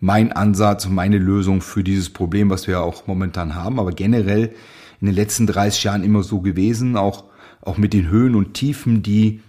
mein 0.00 0.32
Ansatz, 0.32 0.88
meine 0.88 1.18
Lösung 1.18 1.60
für 1.60 1.84
dieses 1.84 2.10
Problem, 2.10 2.50
was 2.50 2.66
wir 2.66 2.80
auch 2.80 3.06
momentan 3.06 3.54
haben. 3.54 3.78
Aber 3.78 3.92
generell 3.92 4.54
in 5.00 5.06
den 5.06 5.14
letzten 5.14 5.46
30 5.46 5.84
Jahren 5.84 6.04
immer 6.04 6.22
so 6.22 6.40
gewesen, 6.40 6.96
auch, 6.96 7.24
auch 7.62 7.78
mit 7.78 7.92
den 7.92 8.08
Höhen 8.08 8.34
und 8.34 8.54
Tiefen, 8.54 9.02
die 9.02 9.40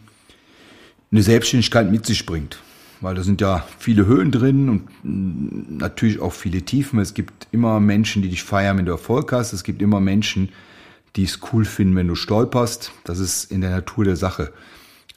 eine 1.12 1.24
Selbstständigkeit 1.24 1.92
mit 1.92 2.06
sich 2.06 2.26
bringt. 2.26 2.60
Weil 3.02 3.16
da 3.16 3.24
sind 3.24 3.42
ja 3.42 3.66
viele 3.78 4.06
Höhen 4.06 4.32
drin 4.32 4.70
und 4.70 5.78
natürlich 5.78 6.20
auch 6.20 6.34
viele 6.34 6.62
Tiefen. 6.62 7.00
Es 7.00 7.14
gibt 7.14 7.48
immer 7.52 7.80
Menschen, 7.80 8.22
die 8.22 8.30
dich 8.30 8.44
feiern, 8.44 8.78
wenn 8.78 8.86
du 8.86 8.94
Erfolg 8.94 9.32
hast. 9.34 9.54
Es 9.54 9.64
gibt 9.64 9.82
immer 9.82 10.00
Menschen, 10.00 10.48
die 10.48 10.54
es 11.24 11.40
cool 11.52 11.66
finden, 11.66 11.96
wenn 11.96 12.08
du 12.08 12.16
stolperst. 12.16 12.92
Das 13.04 13.20
ist 13.20 13.52
in 13.52 13.62
der 13.62 13.72
Natur 13.72 14.06
der 14.06 14.16
Sache. 14.16 14.52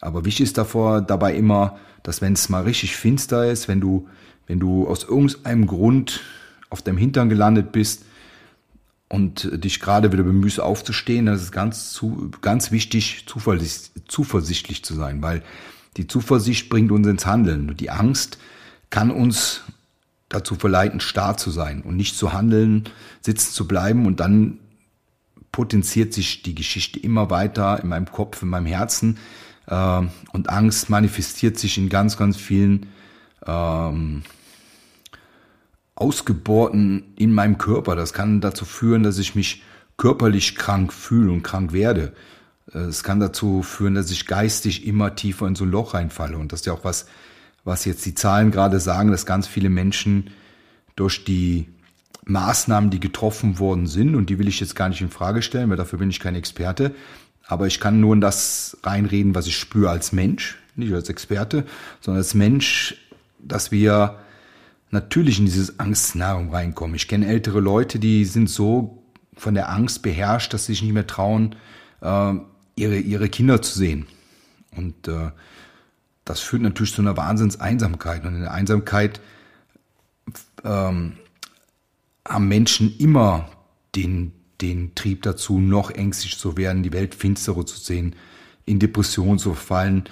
Aber 0.00 0.24
wichtig 0.24 0.44
ist 0.44 0.58
davor 0.58 1.00
dabei 1.00 1.34
immer, 1.34 1.78
dass 2.02 2.20
wenn 2.20 2.34
es 2.34 2.48
mal 2.48 2.62
richtig 2.62 2.96
finster 2.96 3.50
ist, 3.50 3.68
wenn 3.68 3.80
du, 3.80 4.08
wenn 4.46 4.60
du 4.60 4.86
aus 4.86 5.04
irgendeinem 5.04 5.66
Grund 5.66 6.20
auf 6.70 6.82
deinem 6.82 6.98
Hintern 6.98 7.28
gelandet 7.28 7.72
bist 7.72 8.04
und 9.08 9.48
dich 9.64 9.80
gerade 9.80 10.12
wieder 10.12 10.22
bemühst 10.22 10.60
aufzustehen, 10.60 11.26
dann 11.26 11.34
ist 11.34 11.50
ganz, 11.50 11.92
zu, 11.92 12.30
ganz 12.42 12.70
wichtig, 12.70 13.24
zuversichtlich 13.26 14.84
zu 14.84 14.94
sein, 14.94 15.22
weil 15.22 15.42
die 15.96 16.06
Zuversicht 16.06 16.68
bringt 16.68 16.92
uns 16.92 17.06
ins 17.06 17.26
Handeln. 17.26 17.76
Die 17.76 17.90
Angst 17.90 18.38
kann 18.90 19.10
uns 19.10 19.62
dazu 20.28 20.54
verleiten, 20.54 21.00
starr 21.00 21.36
zu 21.36 21.50
sein 21.50 21.82
und 21.82 21.96
nicht 21.96 22.16
zu 22.16 22.32
handeln, 22.32 22.84
sitzen 23.22 23.52
zu 23.52 23.66
bleiben 23.66 24.06
und 24.06 24.20
dann 24.20 24.58
potenziert 25.58 26.14
sich 26.14 26.44
die 26.44 26.54
Geschichte 26.54 27.00
immer 27.00 27.30
weiter 27.30 27.82
in 27.82 27.88
meinem 27.88 28.06
Kopf, 28.06 28.42
in 28.42 28.48
meinem 28.48 28.66
Herzen 28.66 29.18
äh, 29.66 30.02
und 30.32 30.50
Angst 30.50 30.88
manifestiert 30.88 31.58
sich 31.58 31.78
in 31.78 31.88
ganz, 31.88 32.16
ganz 32.16 32.36
vielen 32.36 32.86
ähm, 33.44 34.22
Ausgeburten 35.96 37.12
in 37.16 37.32
meinem 37.32 37.58
Körper. 37.58 37.96
Das 37.96 38.12
kann 38.12 38.40
dazu 38.40 38.64
führen, 38.64 39.02
dass 39.02 39.18
ich 39.18 39.34
mich 39.34 39.64
körperlich 39.96 40.54
krank 40.54 40.92
fühle 40.92 41.32
und 41.32 41.42
krank 41.42 41.72
werde. 41.72 42.12
Äh, 42.72 42.78
es 42.78 43.02
kann 43.02 43.18
dazu 43.18 43.64
führen, 43.64 43.96
dass 43.96 44.12
ich 44.12 44.26
geistig 44.26 44.86
immer 44.86 45.16
tiefer 45.16 45.48
in 45.48 45.56
so 45.56 45.64
ein 45.64 45.72
Loch 45.72 45.94
reinfalle. 45.94 46.38
Und 46.38 46.52
das 46.52 46.60
ist 46.60 46.66
ja 46.66 46.72
auch 46.72 46.84
was, 46.84 47.06
was 47.64 47.84
jetzt 47.84 48.06
die 48.06 48.14
Zahlen 48.14 48.52
gerade 48.52 48.78
sagen, 48.78 49.10
dass 49.10 49.26
ganz 49.26 49.48
viele 49.48 49.70
Menschen 49.70 50.30
durch 50.94 51.24
die 51.24 51.66
Maßnahmen, 52.24 52.90
die 52.90 53.00
getroffen 53.00 53.58
worden 53.58 53.86
sind, 53.86 54.14
und 54.14 54.30
die 54.30 54.38
will 54.38 54.48
ich 54.48 54.60
jetzt 54.60 54.76
gar 54.76 54.88
nicht 54.88 55.00
in 55.00 55.10
Frage 55.10 55.42
stellen, 55.42 55.70
weil 55.70 55.76
dafür 55.76 55.98
bin 55.98 56.10
ich 56.10 56.20
kein 56.20 56.34
Experte, 56.34 56.94
aber 57.46 57.66
ich 57.66 57.80
kann 57.80 58.00
nur 58.00 58.14
in 58.14 58.20
das 58.20 58.76
reinreden, 58.82 59.34
was 59.34 59.46
ich 59.46 59.56
spüre 59.56 59.90
als 59.90 60.12
Mensch, 60.12 60.58
nicht 60.76 60.92
als 60.92 61.08
Experte, 61.08 61.64
sondern 62.00 62.18
als 62.18 62.34
Mensch, 62.34 62.96
dass 63.38 63.72
wir 63.72 64.18
natürlich 64.90 65.38
in 65.38 65.46
dieses 65.46 65.78
Angstszenario 65.78 66.50
reinkommen. 66.50 66.96
Ich 66.96 67.08
kenne 67.08 67.26
ältere 67.26 67.60
Leute, 67.60 67.98
die 67.98 68.24
sind 68.24 68.48
so 68.50 69.02
von 69.34 69.54
der 69.54 69.70
Angst 69.70 70.02
beherrscht, 70.02 70.52
dass 70.52 70.66
sie 70.66 70.72
sich 70.72 70.82
nicht 70.82 70.92
mehr 70.92 71.06
trauen, 71.06 71.56
äh, 72.00 72.34
ihre, 72.76 72.98
ihre 72.98 73.28
Kinder 73.28 73.62
zu 73.62 73.78
sehen. 73.78 74.06
Und 74.76 75.08
äh, 75.08 75.30
das 76.24 76.40
führt 76.40 76.62
natürlich 76.62 76.94
zu 76.94 77.02
einer 77.02 77.16
Wahnsinnseinsamkeit. 77.16 78.24
Und 78.24 78.34
in 78.34 78.42
der 78.42 78.52
Einsamkeit 78.52 79.20
ähm, 80.64 81.14
haben 82.28 82.48
Menschen 82.48 82.96
immer 82.98 83.48
den, 83.94 84.32
den 84.60 84.94
Trieb 84.94 85.22
dazu, 85.22 85.58
noch 85.58 85.90
ängstlich 85.90 86.38
zu 86.38 86.56
werden, 86.56 86.82
die 86.82 86.92
Welt 86.92 87.14
finsterer 87.14 87.64
zu 87.66 87.76
sehen, 87.76 88.14
in 88.66 88.78
Depressionen 88.78 89.38
zu 89.38 89.54
fallen, 89.54 90.04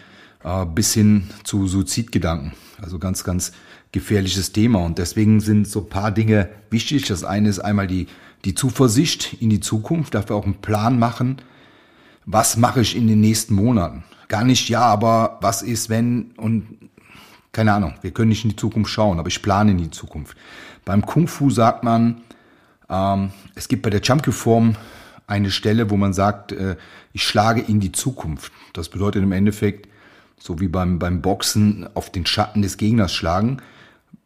äh, 0.43 0.65
bis 0.65 0.95
hin 0.95 1.29
zu 1.45 1.67
Suizidgedanken. 1.67 2.53
Also 2.81 2.99
ganz, 2.99 3.25
ganz 3.25 3.53
gefährliches 3.93 4.53
Thema. 4.53 4.85
Und 4.85 4.99
deswegen 4.99 5.41
sind 5.41 5.69
so 5.69 5.83
paar 5.83 6.11
Dinge 6.11 6.49
wichtig. 6.71 7.07
Das 7.07 7.25
eine 7.25 7.49
ist 7.49 7.61
einmal 7.61 7.87
die, 7.87 8.07
die 8.45 8.55
Zuversicht 8.55 9.37
in 9.41 9.51
die 9.51 9.61
Zukunft, 9.61 10.15
dafür 10.15 10.37
auch 10.37 10.45
einen 10.45 10.61
Plan 10.61 10.99
machen. 10.99 11.43
Was 12.25 12.57
mache 12.57 12.81
ich 12.81 12.97
in 12.97 13.07
den 13.07 13.21
nächsten 13.21 13.55
Monaten? 13.55 14.05
Gar 14.29 14.45
nicht, 14.45 14.69
ja, 14.69 14.81
aber 14.81 15.39
was 15.41 15.63
ist, 15.63 15.89
wenn 15.89 16.33
und 16.37 16.86
keine 17.57 17.73
Ahnung, 17.73 17.95
wir 18.03 18.11
können 18.11 18.29
nicht 18.29 18.45
in 18.45 18.51
die 18.51 18.57
Zukunft 18.57 18.91
schauen, 18.91 19.19
aber 19.19 19.29
ich 19.29 19.41
plane 19.41 19.71
in 19.71 19.79
die 19.79 19.91
Zukunft. 19.91 20.37
Beim 20.85 21.07
Kung 21.07 21.27
Fu 21.27 21.49
sagt 21.49 21.85
man, 21.85 22.21
ähm, 22.91 23.31
es 23.55 23.67
gibt 23.67 23.81
bei 23.81 23.89
der 23.89 24.03
Chamkyu-Form 24.03 24.77
eine 25.27 25.51
Stelle, 25.51 25.89
wo 25.89 25.97
man 25.97 26.13
sagt, 26.13 26.53
äh, 26.53 26.77
ich 27.15 27.23
schlage 27.27 27.63
in 27.63 27.81
die 27.81 27.93
Zukunft. 27.93 28.53
Das 28.75 28.91
bedeutet 28.91 29.23
im 29.23 29.33
Endeffekt, 29.33 29.89
so 30.39 30.61
wie 30.61 30.69
beim, 30.69 30.99
beim 30.99 31.23
Boxen, 31.23 31.89
auf 31.95 32.13
den 32.13 32.27
Schatten 32.27 32.61
des 32.61 32.77
Gegners 32.77 33.15
schlagen. 33.15 33.63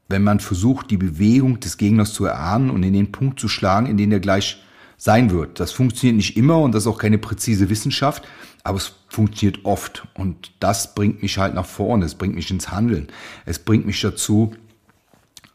Wenn 0.08 0.24
man 0.24 0.40
versucht, 0.40 0.90
die 0.90 0.96
Bewegung 0.96 1.60
des 1.60 1.76
Gegners 1.76 2.12
zu 2.12 2.24
erahnen 2.24 2.68
und 2.68 2.82
in 2.82 2.94
den 2.94 3.12
Punkt 3.12 3.38
zu 3.38 3.46
schlagen, 3.46 3.86
in 3.86 3.96
den 3.96 4.10
er 4.10 4.18
gleich 4.18 4.60
sein 5.00 5.30
wird. 5.30 5.58
Das 5.60 5.72
funktioniert 5.72 6.16
nicht 6.16 6.36
immer 6.36 6.58
und 6.58 6.72
das 6.72 6.82
ist 6.82 6.86
auch 6.86 6.98
keine 6.98 7.16
präzise 7.16 7.70
Wissenschaft, 7.70 8.22
aber 8.62 8.76
es 8.76 8.92
funktioniert 9.08 9.64
oft. 9.64 10.06
Und 10.12 10.52
das 10.60 10.94
bringt 10.94 11.22
mich 11.22 11.38
halt 11.38 11.54
nach 11.54 11.64
vorne, 11.64 12.04
es 12.04 12.14
bringt 12.14 12.34
mich 12.34 12.50
ins 12.50 12.70
Handeln. 12.70 13.08
Es 13.46 13.58
bringt 13.58 13.86
mich 13.86 13.98
dazu, 14.02 14.52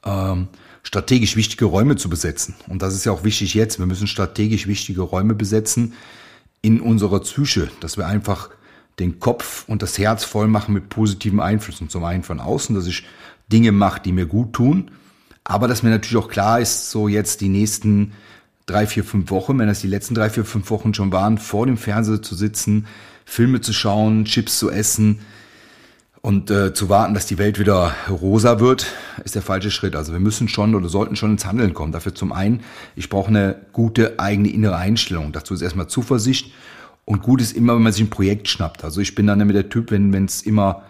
ähm, 0.04 0.48
strategisch 0.82 1.36
wichtige 1.36 1.66
Räume 1.66 1.96
zu 1.96 2.10
besetzen. 2.10 2.56
Und 2.68 2.82
das 2.82 2.96
ist 2.96 3.06
ja 3.06 3.12
auch 3.12 3.24
wichtig 3.24 3.54
jetzt. 3.54 3.78
Wir 3.78 3.86
müssen 3.86 4.08
strategisch 4.08 4.66
wichtige 4.66 5.04
Räume 5.04 5.36
besetzen 5.36 5.94
in 6.64 6.82
unserer 6.82 7.20
Psyche, 7.20 7.70
dass 7.82 7.98
wir 7.98 8.08
einfach 8.08 8.50
den 8.98 9.20
Kopf 9.20 9.66
und 9.68 9.84
das 9.84 10.00
Herz 10.00 10.24
voll 10.24 10.48
machen 10.48 10.74
mit 10.74 10.90
positiven 10.90 11.40
Einflüssen. 11.40 11.90
Zum 11.90 12.04
einen 12.04 12.24
von 12.24 12.40
außen, 12.40 12.76
dass 12.76 12.88
ich 12.88 13.06
Dinge 13.52 13.72
mache, 13.72 14.02
die 14.02 14.12
mir 14.12 14.26
gut 14.26 14.54
tun. 14.54 14.90
Aber 15.44 15.68
dass 15.68 15.84
mir 15.84 15.92
natürlich 15.92 16.18
auch 16.18 16.30
klar 16.30 16.60
ist, 16.60 16.90
so 16.90 17.08
jetzt 17.08 17.42
die 17.42 17.50
nächsten 17.50 18.14
drei, 18.66 18.88
vier, 18.88 19.04
fünf 19.04 19.30
Wochen, 19.32 19.60
wenn 19.60 19.68
das 19.68 19.82
die 19.82 19.88
letzten 19.88 20.16
drei, 20.16 20.30
vier, 20.30 20.46
fünf 20.46 20.70
Wochen 20.70 20.94
schon 20.94 21.12
waren, 21.12 21.38
vor 21.38 21.66
dem 21.66 21.78
Fernseher 21.78 22.22
zu 22.22 22.36
sitzen, 22.36 22.88
Filme 23.26 23.62
zu 23.62 23.74
schauen, 23.74 24.26
Chips 24.26 24.60
zu 24.60 24.70
essen, 24.70 25.20
und 26.26 26.50
äh, 26.50 26.74
zu 26.74 26.90
warten, 26.90 27.14
dass 27.14 27.28
die 27.28 27.38
Welt 27.38 27.60
wieder 27.60 27.94
rosa 28.10 28.60
wird, 28.60 28.88
ist 29.24 29.36
der 29.36 29.44
falsche 29.44 29.70
Schritt. 29.70 29.96
Also 29.96 30.12
wir 30.12 30.20
müssen 30.20 30.48
schon 30.48 30.74
oder 30.74 30.90
sollten 30.90 31.16
schon 31.16 31.30
ins 31.30 31.46
Handeln 31.46 31.76
kommen. 31.76 31.92
Dafür 31.92 32.16
zum 32.16 32.32
einen, 32.32 32.62
ich 32.96 33.10
brauche 33.10 33.28
eine 33.28 33.58
gute 33.74 34.20
eigene 34.20 34.50
innere 34.50 34.76
Einstellung. 34.76 35.34
Dazu 35.34 35.54
ist 35.54 35.62
erstmal 35.62 35.86
Zuversicht. 35.86 36.52
Und 37.06 37.22
gut 37.22 37.42
ist 37.42 37.56
immer, 37.56 37.76
wenn 37.76 37.84
man 37.84 37.94
sich 37.94 38.02
ein 38.02 38.10
Projekt 38.10 38.48
schnappt. 38.48 38.84
Also 38.84 39.02
ich 39.02 39.14
bin 39.14 39.28
dann 39.28 39.40
immer 39.40 39.54
der 39.54 39.70
Typ, 39.70 39.92
wenn 39.92 40.26
es 40.26 40.42
immer 40.42 40.82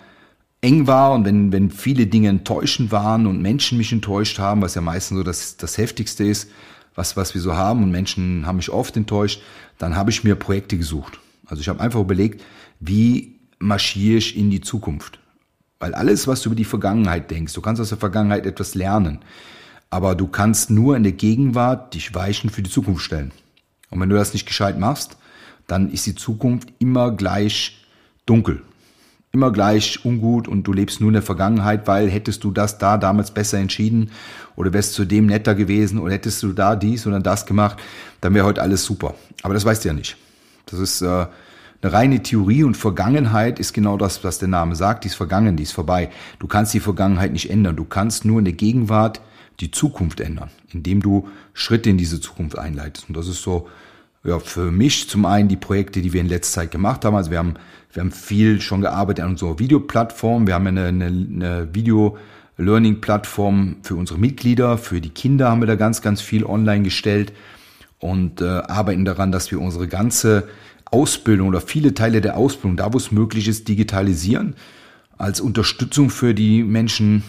eng 0.62 0.88
war 0.88 1.12
und 1.12 1.26
wenn, 1.26 1.52
wenn 1.52 1.70
viele 1.70 2.08
Dinge 2.08 2.30
enttäuschend 2.30 2.94
waren 2.94 3.28
und 3.28 3.42
Menschen 3.42 3.78
mich 3.78 3.92
enttäuscht 3.92 4.40
haben, 4.40 4.62
was 4.62 4.76
ja 4.76 4.82
meistens 4.82 5.18
so 5.18 5.24
das, 5.24 5.58
das 5.58 5.78
Heftigste 5.78 6.24
ist, 6.24 6.50
was, 6.96 7.18
was 7.18 7.34
wir 7.34 7.42
so 7.42 7.56
haben 7.56 7.84
und 7.84 7.92
Menschen 7.92 8.46
haben 8.46 8.56
mich 8.56 8.70
oft 8.70 8.96
enttäuscht, 8.98 9.42
dann 9.78 9.96
habe 9.96 10.12
ich 10.12 10.24
mir 10.24 10.36
Projekte 10.36 10.78
gesucht. 10.78 11.20
Also 11.46 11.62
ich 11.62 11.70
habe 11.70 11.82
einfach 11.82 12.00
überlegt, 12.00 12.42
wie 12.80 13.36
marschiere 13.60 14.18
ich 14.18 14.38
in 14.38 14.50
die 14.50 14.62
Zukunft? 14.62 15.20
Weil 15.80 15.94
alles, 15.94 16.28
was 16.28 16.42
du 16.42 16.50
über 16.50 16.56
die 16.56 16.66
Vergangenheit 16.66 17.30
denkst, 17.30 17.54
du 17.54 17.62
kannst 17.62 17.82
aus 17.82 17.90
der 17.90 17.98
Vergangenheit 17.98 18.46
etwas 18.46 18.76
lernen. 18.76 19.20
Aber 19.90 20.16
du 20.16 20.28
kannst 20.28 20.70
nur 20.70 20.96
in 20.98 21.04
der 21.04 21.12
Gegenwart 21.12 21.94
dich 21.94 22.16
Weichen 22.16 22.50
für 22.50 22.62
die 22.62 22.70
Zukunft 22.70 23.04
stellen. 23.04 23.32
Und 23.90 24.00
wenn 24.00 24.10
du 24.10 24.16
das 24.16 24.34
nicht 24.34 24.46
gescheit 24.46 24.80
machst, 24.80 25.18
dann 25.68 25.92
ist 25.92 26.06
die 26.06 26.16
Zukunft 26.16 26.70
immer 26.80 27.12
gleich 27.12 27.86
dunkel. 28.26 28.62
Immer 29.36 29.52
gleich 29.52 30.06
ungut 30.06 30.48
und 30.48 30.64
du 30.64 30.72
lebst 30.72 31.02
nur 31.02 31.10
in 31.10 31.16
der 31.16 31.22
Vergangenheit, 31.22 31.88
weil 31.88 32.10
hättest 32.10 32.46
du 32.46 32.52
das 32.52 32.78
da 32.78 32.98
damals 32.98 33.32
besser 33.32 33.58
entschieden 33.58 34.12
oder 34.56 34.72
wärst 34.72 34.98
du 34.98 35.04
dem 35.04 35.26
netter 35.26 35.56
gewesen 35.56 36.00
oder 36.00 36.14
hättest 36.14 36.42
du 36.42 36.54
da 36.54 36.78
dies 36.78 37.06
oder 37.06 37.20
das 37.20 37.46
gemacht, 37.46 37.78
dann 38.22 38.34
wäre 38.34 38.46
heute 38.46 38.62
alles 38.62 38.86
super. 38.86 39.14
Aber 39.44 39.54
das 39.54 39.66
weißt 39.66 39.84
du 39.84 39.90
ja 39.90 39.94
nicht. 39.94 40.16
Das 40.68 40.80
ist 40.80 41.02
äh, 41.02 41.26
eine 41.82 41.92
reine 41.92 42.24
Theorie 42.24 42.64
und 42.64 42.78
Vergangenheit 42.78 43.60
ist 43.60 43.74
genau 43.74 43.98
das, 43.98 44.24
was 44.24 44.40
der 44.40 44.48
Name 44.48 44.74
sagt. 44.78 45.04
Die 45.04 45.10
ist 45.10 45.16
vergangen, 45.16 45.58
die 45.58 45.64
ist 45.64 45.74
vorbei. 45.74 46.12
Du 46.40 46.48
kannst 46.48 46.74
die 46.74 46.80
Vergangenheit 46.80 47.34
nicht 47.34 47.50
ändern. 47.50 47.76
Du 47.76 47.84
kannst 47.84 48.24
nur 48.24 48.40
in 48.40 48.46
der 48.46 48.54
Gegenwart 48.54 49.20
die 49.60 49.70
Zukunft 49.70 50.22
ändern, 50.22 50.50
indem 50.72 51.02
du 51.02 51.28
Schritte 51.54 51.90
in 51.90 51.98
diese 51.98 52.22
Zukunft 52.22 52.58
einleitest. 52.58 53.10
Und 53.10 53.18
das 53.18 53.28
ist 53.28 53.42
so 53.42 53.68
ja, 54.26 54.40
für 54.40 54.72
mich 54.72 55.08
zum 55.08 55.26
einen 55.26 55.48
die 55.48 55.56
Projekte, 55.56 56.02
die 56.02 56.12
wir 56.12 56.22
in 56.22 56.28
letzter 56.28 56.62
Zeit 56.62 56.72
gemacht 56.72 57.06
haben. 57.06 57.16
Also 57.16 57.32
wir 57.32 57.38
haben, 57.38 57.54
wir 57.94 58.02
haben 58.02 58.12
viel 58.12 58.60
schon 58.60 58.82
gearbeitet 58.82 59.24
an 59.24 59.32
unserer 59.32 59.60
Videoplattform. 59.60 60.48
Wir 60.48 60.56
haben 60.56 60.68
eine, 60.68 60.88
eine, 60.88 61.06
eine 61.06 61.74
Video-Learning-Plattform 61.74 63.78
für 63.84 63.96
unsere 63.96 64.20
Mitglieder, 64.20 64.78
für 64.78 65.00
die 65.00 65.10
Kinder 65.10 65.50
haben 65.50 65.62
wir 65.62 65.68
da 65.68 65.76
ganz, 65.76 66.02
ganz 66.02 66.22
viel 66.22 66.44
online 66.44 66.84
gestellt 66.84 67.32
und 68.00 68.42
äh, 68.42 68.46
arbeiten 68.46 69.06
daran, 69.06 69.32
dass 69.32 69.52
wir 69.52 69.62
unsere 69.62 69.88
ganze 69.88 70.48
Ausbildung 70.86 71.50
oder 71.50 71.62
viele 71.62 71.94
Teile 71.94 72.22
der 72.22 72.38
Ausbildung, 72.38 72.78
da 72.78 72.94
wo 72.94 72.98
es 72.98 73.12
möglich 73.12 73.48
ist, 73.48 73.68
digitalisieren, 73.68 74.56
als 75.18 75.40
Unterstützung 75.40 76.10
für 76.10 76.34
die 76.34 76.64
Menschen 76.64 77.24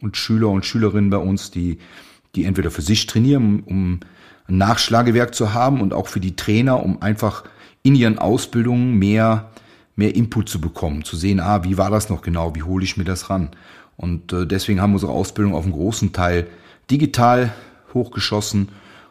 und 0.00 0.16
Schüler 0.16 0.48
und 0.48 0.64
Schülerinnen 0.64 1.10
bei 1.10 1.18
uns, 1.18 1.50
die, 1.50 1.78
die 2.34 2.44
entweder 2.44 2.70
für 2.70 2.82
sich 2.82 3.06
trainieren, 3.06 3.62
um 3.64 4.00
Nachschlagewerk 4.58 5.34
zu 5.34 5.54
haben 5.54 5.80
und 5.80 5.92
auch 5.92 6.08
für 6.08 6.20
die 6.20 6.36
Trainer, 6.36 6.82
um 6.82 7.00
einfach 7.02 7.44
in 7.82 7.94
ihren 7.94 8.18
Ausbildungen 8.18 8.98
mehr, 8.98 9.50
mehr 9.96 10.14
Input 10.14 10.48
zu 10.48 10.60
bekommen, 10.60 11.04
zu 11.04 11.16
sehen, 11.16 11.40
ah, 11.40 11.64
wie 11.64 11.78
war 11.78 11.90
das 11.90 12.08
noch 12.08 12.22
genau, 12.22 12.54
wie 12.54 12.62
hole 12.62 12.84
ich 12.84 12.96
mir 12.96 13.04
das 13.04 13.30
ran. 13.30 13.50
Und 13.96 14.32
äh, 14.32 14.46
deswegen 14.46 14.80
haben 14.80 14.94
unsere 14.94 15.12
Ausbildung 15.12 15.54
auf 15.54 15.64
einen 15.64 15.72
großen 15.72 16.12
Teil 16.12 16.46
digital 16.90 17.52
hochgeschossen 17.94 18.68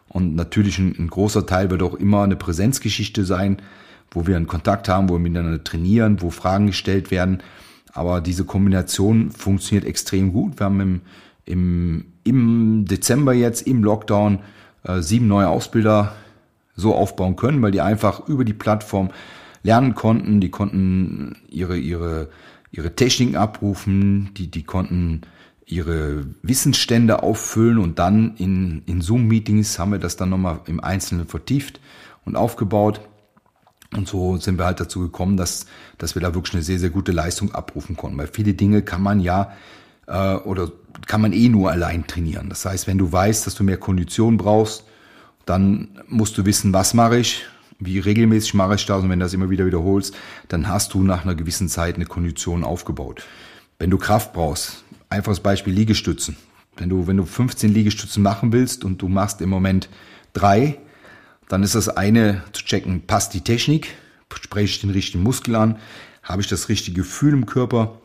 und 0.08 0.34
natürlich 0.34 0.78
ein, 0.78 0.94
ein 0.98 1.08
großer 1.08 1.46
Teil 1.46 1.70
wird 1.70 1.82
auch 1.82 1.94
immer 1.94 2.22
eine 2.22 2.36
Präsenzgeschichte 2.36 3.24
sein, 3.24 3.62
wo 4.10 4.26
wir 4.26 4.36
einen 4.36 4.46
Kontakt 4.46 4.88
haben, 4.88 5.08
wo 5.08 5.14
wir 5.14 5.20
miteinander 5.20 5.64
trainieren, 5.64 6.20
wo 6.20 6.30
Fragen 6.30 6.66
gestellt 6.66 7.10
werden. 7.10 7.42
Aber 7.94 8.20
diese 8.20 8.44
Kombination 8.44 9.30
funktioniert 9.30 9.86
extrem 9.86 10.32
gut. 10.32 10.58
Wir 10.58 10.66
haben 10.66 10.80
im, 10.80 11.00
im, 11.46 12.04
im 12.24 12.84
Dezember 12.84 13.32
jetzt 13.32 13.66
im 13.66 13.82
Lockdown 13.82 14.40
sieben 15.00 15.28
neue 15.28 15.48
Ausbilder 15.48 16.12
so 16.74 16.94
aufbauen 16.94 17.36
können, 17.36 17.62
weil 17.62 17.72
die 17.72 17.80
einfach 17.80 18.26
über 18.28 18.44
die 18.44 18.54
Plattform 18.54 19.10
lernen 19.62 19.94
konnten. 19.94 20.40
Die 20.40 20.50
konnten 20.50 21.36
ihre, 21.48 21.76
ihre, 21.76 22.28
ihre 22.70 22.94
Techniken 22.94 23.36
abrufen, 23.36 24.30
die, 24.34 24.50
die 24.50 24.64
konnten 24.64 25.22
ihre 25.66 26.26
Wissensstände 26.42 27.22
auffüllen 27.22 27.78
und 27.78 27.98
dann 27.98 28.36
in, 28.36 28.82
in 28.86 29.00
Zoom-Meetings 29.00 29.78
haben 29.78 29.92
wir 29.92 29.98
das 29.98 30.16
dann 30.16 30.30
nochmal 30.30 30.60
im 30.66 30.80
Einzelnen 30.80 31.26
vertieft 31.26 31.80
und 32.24 32.36
aufgebaut. 32.36 33.00
Und 33.94 34.08
so 34.08 34.36
sind 34.38 34.58
wir 34.58 34.64
halt 34.64 34.80
dazu 34.80 35.00
gekommen, 35.00 35.36
dass, 35.36 35.66
dass 35.98 36.14
wir 36.14 36.22
da 36.22 36.34
wirklich 36.34 36.54
eine 36.54 36.62
sehr, 36.62 36.78
sehr 36.78 36.90
gute 36.90 37.12
Leistung 37.12 37.54
abrufen 37.54 37.96
konnten. 37.96 38.18
Weil 38.18 38.26
viele 38.26 38.54
Dinge 38.54 38.82
kann 38.82 39.02
man 39.02 39.20
ja 39.20 39.52
äh, 40.06 40.34
oder 40.36 40.70
kann 41.06 41.20
man 41.20 41.32
eh 41.32 41.48
nur 41.48 41.70
allein 41.70 42.06
trainieren. 42.06 42.48
Das 42.48 42.64
heißt, 42.64 42.86
wenn 42.86 42.98
du 42.98 43.10
weißt, 43.10 43.46
dass 43.46 43.54
du 43.54 43.64
mehr 43.64 43.76
Kondition 43.76 44.36
brauchst, 44.36 44.84
dann 45.46 46.00
musst 46.08 46.38
du 46.38 46.44
wissen, 46.44 46.72
was 46.72 46.94
mache 46.94 47.18
ich, 47.18 47.44
wie 47.78 47.98
regelmäßig 47.98 48.54
mache 48.54 48.76
ich 48.76 48.86
das 48.86 49.02
und 49.02 49.10
wenn 49.10 49.18
du 49.18 49.24
das 49.24 49.34
immer 49.34 49.50
wieder 49.50 49.66
wiederholst, 49.66 50.14
dann 50.48 50.68
hast 50.68 50.94
du 50.94 51.02
nach 51.02 51.24
einer 51.24 51.34
gewissen 51.34 51.68
Zeit 51.68 51.96
eine 51.96 52.06
Kondition 52.06 52.64
aufgebaut. 52.64 53.24
Wenn 53.78 53.90
du 53.90 53.98
Kraft 53.98 54.32
brauchst, 54.32 54.84
einfaches 55.08 55.40
Beispiel 55.40 55.72
Liegestützen. 55.72 56.36
Wenn 56.76 56.88
du, 56.88 57.06
wenn 57.06 57.16
du 57.16 57.24
15 57.24 57.72
Liegestützen 57.72 58.22
machen 58.22 58.52
willst 58.52 58.84
und 58.84 59.02
du 59.02 59.08
machst 59.08 59.40
im 59.40 59.50
Moment 59.50 59.88
drei, 60.32 60.78
dann 61.48 61.62
ist 61.62 61.74
das 61.74 61.88
eine 61.88 62.42
zu 62.52 62.64
checken, 62.64 63.02
passt 63.06 63.34
die 63.34 63.42
Technik, 63.42 63.94
spreche 64.40 64.64
ich 64.66 64.80
den 64.80 64.90
richtigen 64.90 65.22
Muskel 65.22 65.54
an, 65.56 65.78
habe 66.22 66.40
ich 66.40 66.48
das 66.48 66.68
richtige 66.68 67.02
Gefühl 67.02 67.34
im 67.34 67.46
Körper, 67.46 68.00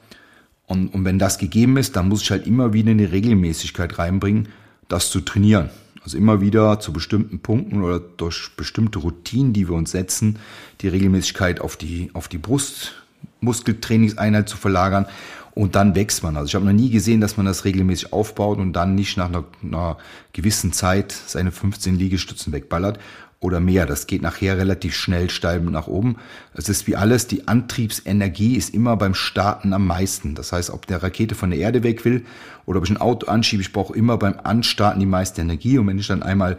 und, 0.67 0.93
und 0.93 1.05
wenn 1.05 1.17
das 1.17 1.39
gegeben 1.39 1.77
ist, 1.77 1.95
dann 1.95 2.09
muss 2.09 2.21
ich 2.21 2.31
halt 2.31 2.45
immer 2.45 2.73
wieder 2.73 2.91
eine 2.91 3.11
Regelmäßigkeit 3.11 3.97
reinbringen, 3.97 4.49
das 4.87 5.09
zu 5.09 5.21
trainieren. 5.21 5.69
Also 6.03 6.17
immer 6.17 6.41
wieder 6.41 6.79
zu 6.79 6.93
bestimmten 6.93 7.39
Punkten 7.39 7.81
oder 7.81 7.99
durch 7.99 8.51
bestimmte 8.55 8.99
Routinen, 8.99 9.53
die 9.53 9.67
wir 9.67 9.75
uns 9.75 9.91
setzen, 9.91 10.37
die 10.81 10.89
Regelmäßigkeit 10.89 11.59
auf 11.59 11.75
die, 11.75 12.11
auf 12.13 12.27
die 12.27 12.37
Brustmuskeltrainingseinheit 12.37 14.47
zu 14.47 14.57
verlagern 14.57 15.07
und 15.53 15.75
dann 15.75 15.95
wächst 15.95 16.21
man. 16.21 16.37
Also 16.37 16.47
ich 16.47 16.55
habe 16.55 16.65
noch 16.65 16.73
nie 16.73 16.89
gesehen, 16.89 17.19
dass 17.19 17.35
man 17.35 17.45
das 17.45 17.65
regelmäßig 17.65 18.13
aufbaut 18.13 18.59
und 18.59 18.73
dann 18.73 18.93
nicht 18.93 19.17
nach 19.17 19.27
einer, 19.27 19.43
einer 19.63 19.97
gewissen 20.31 20.71
Zeit 20.71 21.11
seine 21.11 21.51
15 21.51 21.95
Liegestützen 21.95 22.53
wegballert 22.53 22.99
oder 23.39 23.59
mehr. 23.59 23.85
Das 23.85 24.07
geht 24.07 24.21
nachher 24.21 24.57
relativ 24.57 24.95
schnell 24.95 25.29
steil 25.29 25.59
nach 25.61 25.87
oben. 25.87 26.17
Es 26.53 26.69
ist 26.69 26.87
wie 26.87 26.95
alles, 26.95 27.27
die 27.27 27.47
Antriebsenergie 27.47 28.55
ist 28.55 28.73
immer 28.73 28.97
beim 28.97 29.13
Starten 29.13 29.73
am 29.73 29.85
meisten. 29.85 30.35
Das 30.35 30.51
heißt, 30.51 30.71
ob 30.71 30.87
der 30.87 31.03
Rakete 31.03 31.35
von 31.35 31.51
der 31.51 31.59
Erde 31.59 31.83
weg 31.83 32.03
will 32.03 32.25
oder 32.65 32.79
ob 32.79 32.85
ich 32.85 32.91
ein 32.91 32.97
Auto 32.97 33.27
anschiebe, 33.27 33.61
ich 33.61 33.73
brauche 33.73 33.95
immer 33.95 34.17
beim 34.17 34.39
Anstarten 34.43 34.99
die 34.99 35.05
meiste 35.05 35.41
Energie. 35.41 35.77
Und 35.77 35.87
wenn 35.87 35.99
ich 35.99 36.07
dann 36.07 36.23
einmal 36.23 36.57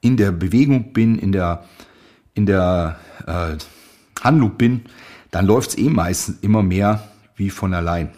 in 0.00 0.16
der 0.16 0.32
Bewegung 0.32 0.92
bin, 0.92 1.18
in 1.18 1.32
der, 1.32 1.64
in 2.34 2.46
der 2.46 2.96
äh, 3.26 3.56
Handlung 4.22 4.56
bin, 4.56 4.82
dann 5.30 5.46
läuft 5.46 5.70
es 5.70 5.78
eh 5.78 5.90
meistens 5.90 6.38
immer 6.40 6.62
mehr 6.62 7.08
wie 7.34 7.50
von 7.50 7.74
allein. 7.74 8.10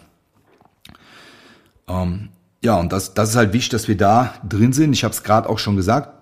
Ähm, 1.87 2.29
ja, 2.63 2.75
und 2.75 2.93
das, 2.93 3.13
das 3.13 3.29
ist 3.31 3.35
halt 3.35 3.53
wichtig, 3.53 3.69
dass 3.69 3.87
wir 3.87 3.97
da 3.97 4.33
drin 4.47 4.71
sind. 4.71 4.93
Ich 4.93 5.03
habe 5.03 5.13
es 5.13 5.23
gerade 5.23 5.49
auch 5.49 5.59
schon 5.59 5.75
gesagt, 5.75 6.18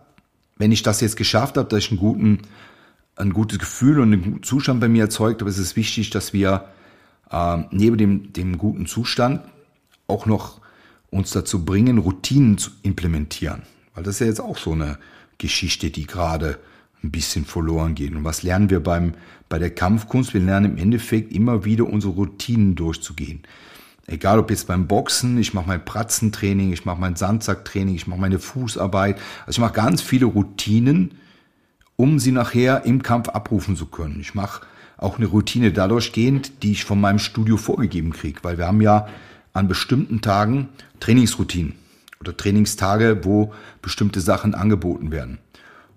wenn 0.58 0.72
ich 0.72 0.84
das 0.84 1.02
jetzt 1.02 1.18
geschafft 1.18 1.58
habe, 1.58 1.70
dass 1.70 1.80
ich 1.80 1.92
einen 1.92 2.00
guten, 2.00 2.40
ein 3.16 3.34
gutes 3.34 3.60
Gefühl 3.60 4.00
und 4.00 4.14
einen 4.14 4.24
guten 4.24 4.44
Zustand 4.44 4.80
bei 4.80 4.88
mir 4.88 5.04
erzeugt 5.04 5.42
habe, 5.42 5.50
ist 5.50 5.58
es 5.58 5.76
wichtig, 5.76 6.10
dass 6.10 6.34
wir 6.34 6.66
äh, 7.32 7.58
neben 7.72 7.98
dem, 7.98 8.34
dem 8.34 8.58
guten 8.58 8.86
Zustand 8.86 9.42
auch 10.08 10.26
noch 10.26 10.62
uns 11.10 11.32
dazu 11.32 11.64
bringen, 11.64 11.98
Routinen 11.98 12.58
zu 12.58 12.72
implementieren. 12.84 13.64
Weil 13.94 14.04
das 14.04 14.16
ist 14.16 14.20
ja 14.20 14.28
jetzt 14.28 14.42
auch 14.42 14.58
so 14.58 14.74
eine 14.74 14.98
Geschichte, 15.38 15.90
die 15.90 16.06
gerade 16.06 16.60
ein 17.04 17.12
bisschen 17.12 17.46
verloren 17.46 17.96
geht. 17.96 18.14
Und 18.14 18.24
was 18.24 18.44
lernen 18.44 18.70
wir 18.70 18.82
beim, 18.82 19.14
bei 19.50 19.60
der 19.60 19.70
Kampfkunst? 19.70 20.34
Wir 20.34 20.42
lernen 20.42 20.74
im 20.74 20.78
Endeffekt 20.78 21.32
immer 21.32 21.64
wieder 21.66 21.86
unsere 21.86 22.14
Routinen 22.14 22.76
durchzugehen. 22.76 23.44
Egal 24.10 24.40
ob 24.40 24.50
jetzt 24.50 24.68
beim 24.68 24.88
Boxen, 24.88 25.38
ich 25.38 25.54
mache 25.54 25.68
mein 25.68 25.84
Pratzentraining, 25.84 26.72
ich 26.72 26.86
mache 26.86 27.00
mein 27.00 27.18
Sandsacktraining, 27.18 27.94
ich 27.94 28.08
mache 28.08 28.22
meine 28.22 28.40
Fußarbeit. 28.40 29.20
Also 29.46 29.58
ich 29.58 29.60
mache 29.60 29.74
ganz 29.74 30.02
viele 30.02 30.28
Routinen, 30.28 31.16
um 31.98 32.18
sie 32.18 32.32
nachher 32.32 32.86
im 32.86 33.04
Kampf 33.04 33.28
abrufen 33.28 33.76
zu 33.76 33.88
können. 33.88 34.22
Ich 34.22 34.34
mache 34.34 34.66
auch 34.96 35.18
eine 35.18 35.28
Routine 35.28 35.74
dadurch 35.74 36.14
gehend, 36.14 36.64
die 36.64 36.72
ich 36.72 36.86
von 36.86 37.02
meinem 37.02 37.20
Studio 37.20 37.58
vorgegeben 37.58 38.14
kriege, 38.14 38.40
weil 38.44 38.58
wir 38.58 38.66
haben 38.68 38.80
ja 38.80 39.10
an 39.52 39.68
bestimmten 39.68 40.22
Tagen 40.22 40.70
Trainingsroutinen 41.02 41.74
oder 42.22 42.36
Trainingstage, 42.36 43.26
wo 43.26 43.54
bestimmte 43.82 44.22
Sachen 44.22 44.56
angeboten 44.56 45.12
werden. 45.12 45.38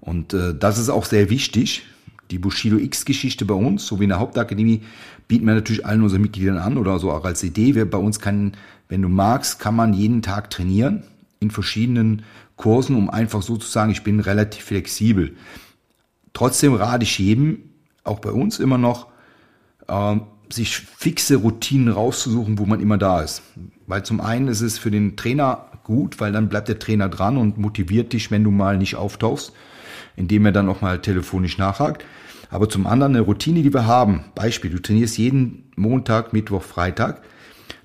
Und 0.00 0.34
äh, 0.34 0.52
das 0.52 0.78
ist 0.78 0.88
auch 0.88 1.04
sehr 1.04 1.30
wichtig. 1.30 1.84
Die 2.30 2.38
Bushido 2.38 2.76
X-Geschichte 2.76 3.44
bei 3.44 3.54
uns, 3.54 3.86
so 3.86 3.98
wie 3.98 4.04
in 4.04 4.10
der 4.10 4.20
Hauptakademie, 4.20 4.82
bieten 5.28 5.46
wir 5.46 5.54
natürlich 5.54 5.86
allen 5.86 6.02
unseren 6.02 6.22
Mitgliedern 6.22 6.58
an 6.58 6.78
oder 6.78 6.98
so 6.98 7.10
auch 7.10 7.24
als 7.24 7.42
Idee. 7.42 7.74
Wir, 7.74 7.88
bei 7.88 7.98
uns 7.98 8.20
kann, 8.20 8.52
wenn 8.88 9.02
du 9.02 9.08
magst, 9.08 9.58
kann 9.58 9.76
man 9.76 9.92
jeden 9.92 10.22
Tag 10.22 10.50
trainieren 10.50 11.02
in 11.40 11.50
verschiedenen 11.50 12.22
Kursen, 12.56 12.96
um 12.96 13.10
einfach 13.10 13.42
so 13.42 13.56
zu 13.56 13.68
sagen, 13.68 13.90
ich 13.90 14.02
bin 14.02 14.20
relativ 14.20 14.64
flexibel. 14.64 15.36
Trotzdem 16.32 16.74
rate 16.74 17.04
ich 17.04 17.18
jedem, 17.18 17.58
auch 18.04 18.18
bei 18.18 18.30
uns 18.30 18.58
immer 18.58 18.78
noch, 18.78 19.08
äh, 19.88 20.16
sich 20.52 20.76
fixe 20.76 21.36
Routinen 21.36 21.88
rauszusuchen, 21.88 22.58
wo 22.58 22.66
man 22.66 22.80
immer 22.80 22.98
da 22.98 23.22
ist. 23.22 23.42
Weil 23.86 24.04
zum 24.04 24.20
einen 24.20 24.48
ist 24.48 24.60
es 24.60 24.78
für 24.78 24.90
den 24.90 25.16
Trainer 25.16 25.66
gut, 25.84 26.20
weil 26.20 26.32
dann 26.32 26.48
bleibt 26.48 26.68
der 26.68 26.78
Trainer 26.78 27.08
dran 27.08 27.36
und 27.36 27.58
motiviert 27.58 28.12
dich, 28.12 28.30
wenn 28.30 28.44
du 28.44 28.50
mal 28.50 28.76
nicht 28.76 28.96
auftauchst, 28.96 29.52
indem 30.20 30.46
er 30.46 30.52
dann 30.52 30.68
auch 30.68 30.80
mal 30.80 31.00
telefonisch 31.00 31.58
nachhakt. 31.58 32.04
Aber 32.50 32.68
zum 32.68 32.86
anderen 32.86 33.14
eine 33.16 33.24
Routine, 33.24 33.62
die 33.62 33.72
wir 33.72 33.86
haben. 33.86 34.24
Beispiel, 34.34 34.70
du 34.70 34.80
trainierst 34.80 35.18
jeden 35.18 35.70
Montag, 35.76 36.32
Mittwoch, 36.32 36.62
Freitag. 36.62 37.22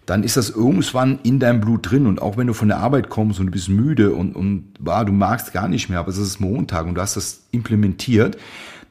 Dann 0.06 0.24
ist 0.24 0.38
das 0.38 0.50
irgendwann 0.52 1.20
in 1.24 1.40
deinem 1.40 1.62
Blut 1.62 1.90
drin. 1.90 2.06
Und 2.06 2.22
auch 2.22 2.38
wenn 2.38 2.48
du 2.48 2.54
von 2.54 2.68
der 2.68 2.78
Arbeit 2.78 3.10
kommst 3.10 3.40
und 3.40 3.48
du 3.48 3.52
bist 3.52 3.70
müde 3.70 4.14
und, 4.14 4.36
und 4.36 4.74
ah, 4.86 5.04
du 5.04 5.14
magst 5.14 5.54
gar 5.54 5.68
nicht 5.68 5.90
mehr, 5.90 6.00
aber 6.00 6.10
es 6.10 6.18
ist 6.18 6.40
Montag 6.40 6.86
und 6.86 6.96
du 6.96 7.02
hast 7.02 7.16
das 7.16 7.46
implementiert, 7.52 8.38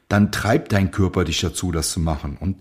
dann 0.09 0.31
treibt 0.31 0.71
dein 0.71 0.91
Körper 0.91 1.23
dich 1.23 1.39
dazu, 1.41 1.71
das 1.71 1.91
zu 1.91 1.99
machen. 1.99 2.37
Und 2.39 2.57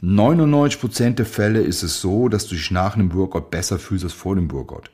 99 0.00 0.80
Prozent 0.80 1.18
der 1.18 1.26
Fälle 1.26 1.60
ist 1.60 1.82
es 1.82 2.00
so, 2.00 2.28
dass 2.28 2.46
du 2.46 2.54
dich 2.54 2.70
nach 2.70 2.94
einem 2.94 3.14
Workout 3.14 3.50
besser 3.50 3.78
fühlst 3.78 4.04
als 4.04 4.12
vor 4.12 4.36
dem 4.36 4.50
Workout. 4.52 4.90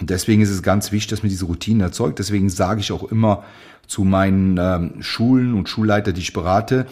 Und 0.00 0.10
deswegen 0.10 0.42
ist 0.42 0.50
es 0.50 0.62
ganz 0.62 0.92
wichtig, 0.92 1.10
dass 1.10 1.22
man 1.22 1.30
diese 1.30 1.46
Routinen 1.46 1.80
erzeugt. 1.80 2.18
Deswegen 2.18 2.50
sage 2.50 2.80
ich 2.80 2.92
auch 2.92 3.10
immer 3.10 3.44
zu 3.86 4.04
meinen 4.04 4.56
ähm, 4.58 5.02
Schulen 5.02 5.54
und 5.54 5.68
Schulleiter, 5.68 6.12
die 6.12 6.20
ich 6.20 6.32
berate, 6.32 6.86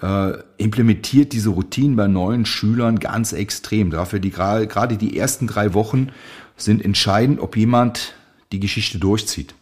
äh, 0.00 0.32
implementiert 0.58 1.32
diese 1.32 1.50
Routinen 1.50 1.96
bei 1.96 2.06
neuen 2.06 2.46
Schülern 2.46 3.00
ganz 3.00 3.32
extrem. 3.32 3.90
Dafür 3.90 4.20
die 4.20 4.30
gerade 4.30 4.96
die 4.96 5.16
ersten 5.16 5.46
drei 5.46 5.74
Wochen 5.74 6.08
sind 6.56 6.84
entscheidend, 6.84 7.40
ob 7.40 7.56
jemand 7.56 8.14
die 8.52 8.60
Geschichte 8.60 8.98
durchzieht 8.98 9.54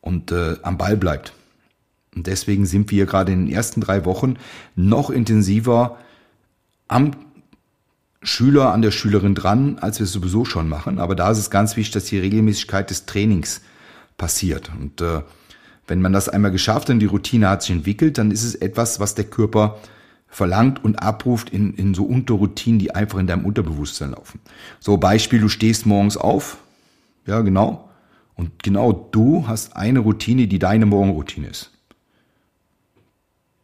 und 0.00 0.32
äh, 0.32 0.56
am 0.62 0.78
Ball 0.78 0.96
bleibt. 0.96 1.32
Und 2.14 2.26
deswegen 2.26 2.64
sind 2.64 2.90
wir 2.90 3.04
gerade 3.04 3.32
in 3.32 3.46
den 3.46 3.54
ersten 3.54 3.82
drei 3.82 4.06
Wochen 4.06 4.36
noch 4.74 5.10
intensiver 5.10 5.98
am 6.88 7.10
Schüler 8.26 8.72
an 8.72 8.82
der 8.82 8.90
Schülerin 8.90 9.34
dran, 9.34 9.78
als 9.80 10.00
wir 10.00 10.04
es 10.04 10.12
sowieso 10.12 10.44
schon 10.44 10.68
machen. 10.68 10.98
Aber 10.98 11.14
da 11.14 11.30
ist 11.30 11.38
es 11.38 11.50
ganz 11.50 11.76
wichtig, 11.76 11.92
dass 11.92 12.04
die 12.04 12.18
Regelmäßigkeit 12.18 12.90
des 12.90 13.06
Trainings 13.06 13.62
passiert. 14.18 14.70
Und 14.78 15.00
äh, 15.00 15.22
Wenn 15.86 16.00
man 16.00 16.12
das 16.12 16.28
einmal 16.28 16.50
geschafft 16.50 16.90
und 16.90 16.98
die 16.98 17.06
Routine 17.06 17.48
hat 17.48 17.62
sich 17.62 17.70
entwickelt, 17.70 18.18
dann 18.18 18.30
ist 18.30 18.42
es 18.42 18.54
etwas, 18.56 18.98
was 18.98 19.14
der 19.14 19.26
Körper 19.26 19.78
verlangt 20.28 20.82
und 20.84 20.96
abruft 20.96 21.50
in, 21.50 21.74
in 21.74 21.94
so 21.94 22.04
Unterroutinen, 22.04 22.78
die 22.78 22.94
einfach 22.94 23.18
in 23.18 23.26
deinem 23.26 23.44
Unterbewusstsein 23.44 24.10
laufen. 24.10 24.40
So 24.80 24.96
Beispiel, 24.96 25.40
du 25.40 25.48
stehst 25.48 25.86
morgens 25.86 26.16
auf, 26.16 26.58
ja 27.26 27.40
genau, 27.42 27.88
und 28.34 28.62
genau 28.62 28.92
du 28.92 29.46
hast 29.46 29.76
eine 29.76 30.00
Routine, 30.00 30.48
die 30.48 30.58
deine 30.58 30.84
Morgenroutine 30.84 31.46
ist. 31.46 31.70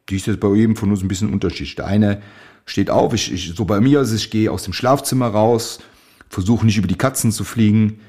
Die 0.08 0.16
ist 0.16 0.26
jetzt 0.26 0.40
bei 0.40 0.54
jedem 0.54 0.76
von 0.76 0.90
uns 0.90 1.02
ein 1.02 1.08
bisschen 1.08 1.32
unterschiedlich. 1.32 1.74
Der 1.74 1.86
eine 1.86 2.22
steht 2.64 2.90
auf, 2.90 3.14
ich, 3.14 3.32
ich, 3.32 3.54
so 3.54 3.64
bei 3.64 3.80
mir 3.80 4.00
ist 4.00 4.12
ich 4.12 4.30
gehe 4.30 4.50
aus 4.50 4.64
dem 4.64 4.72
Schlafzimmer 4.72 5.28
raus, 5.28 5.80
versuche 6.28 6.64
nicht 6.66 6.78
über 6.78 6.88
die 6.88 6.96
Katzen 6.96 7.32
zu 7.32 7.44
fliegen, 7.44 8.00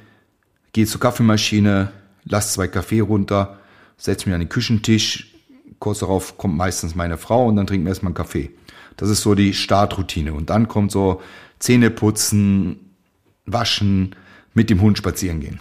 gehe 0.72 0.86
zur 0.86 1.02
Kaffeemaschine, 1.02 1.92
lass 2.24 2.54
zwei 2.54 2.68
Kaffee 2.68 3.02
runter, 3.02 3.60
setze 3.98 4.28
mich 4.28 4.34
an 4.34 4.42
den 4.42 4.50
Küchentisch, 4.50 5.34
kurz 5.80 6.00
darauf 6.00 6.38
kommt 6.38 6.56
meistens 6.56 6.96
meine 6.96 7.18
Frau 7.18 7.48
und 7.48 7.56
dann 7.56 7.68
trinken 7.68 7.86
wir 7.86 7.90
erstmal 7.90 8.12
einen 8.12 8.16
Kaffee. 8.16 8.52
Das 8.98 9.10
ist 9.10 9.22
so 9.22 9.36
die 9.36 9.54
Startroutine. 9.54 10.34
Und 10.34 10.50
dann 10.50 10.68
kommt 10.68 10.92
so 10.92 11.22
Zähne 11.60 11.90
putzen, 11.90 12.96
waschen, 13.46 14.16
mit 14.54 14.70
dem 14.70 14.82
Hund 14.82 14.98
spazieren 14.98 15.40
gehen. 15.40 15.60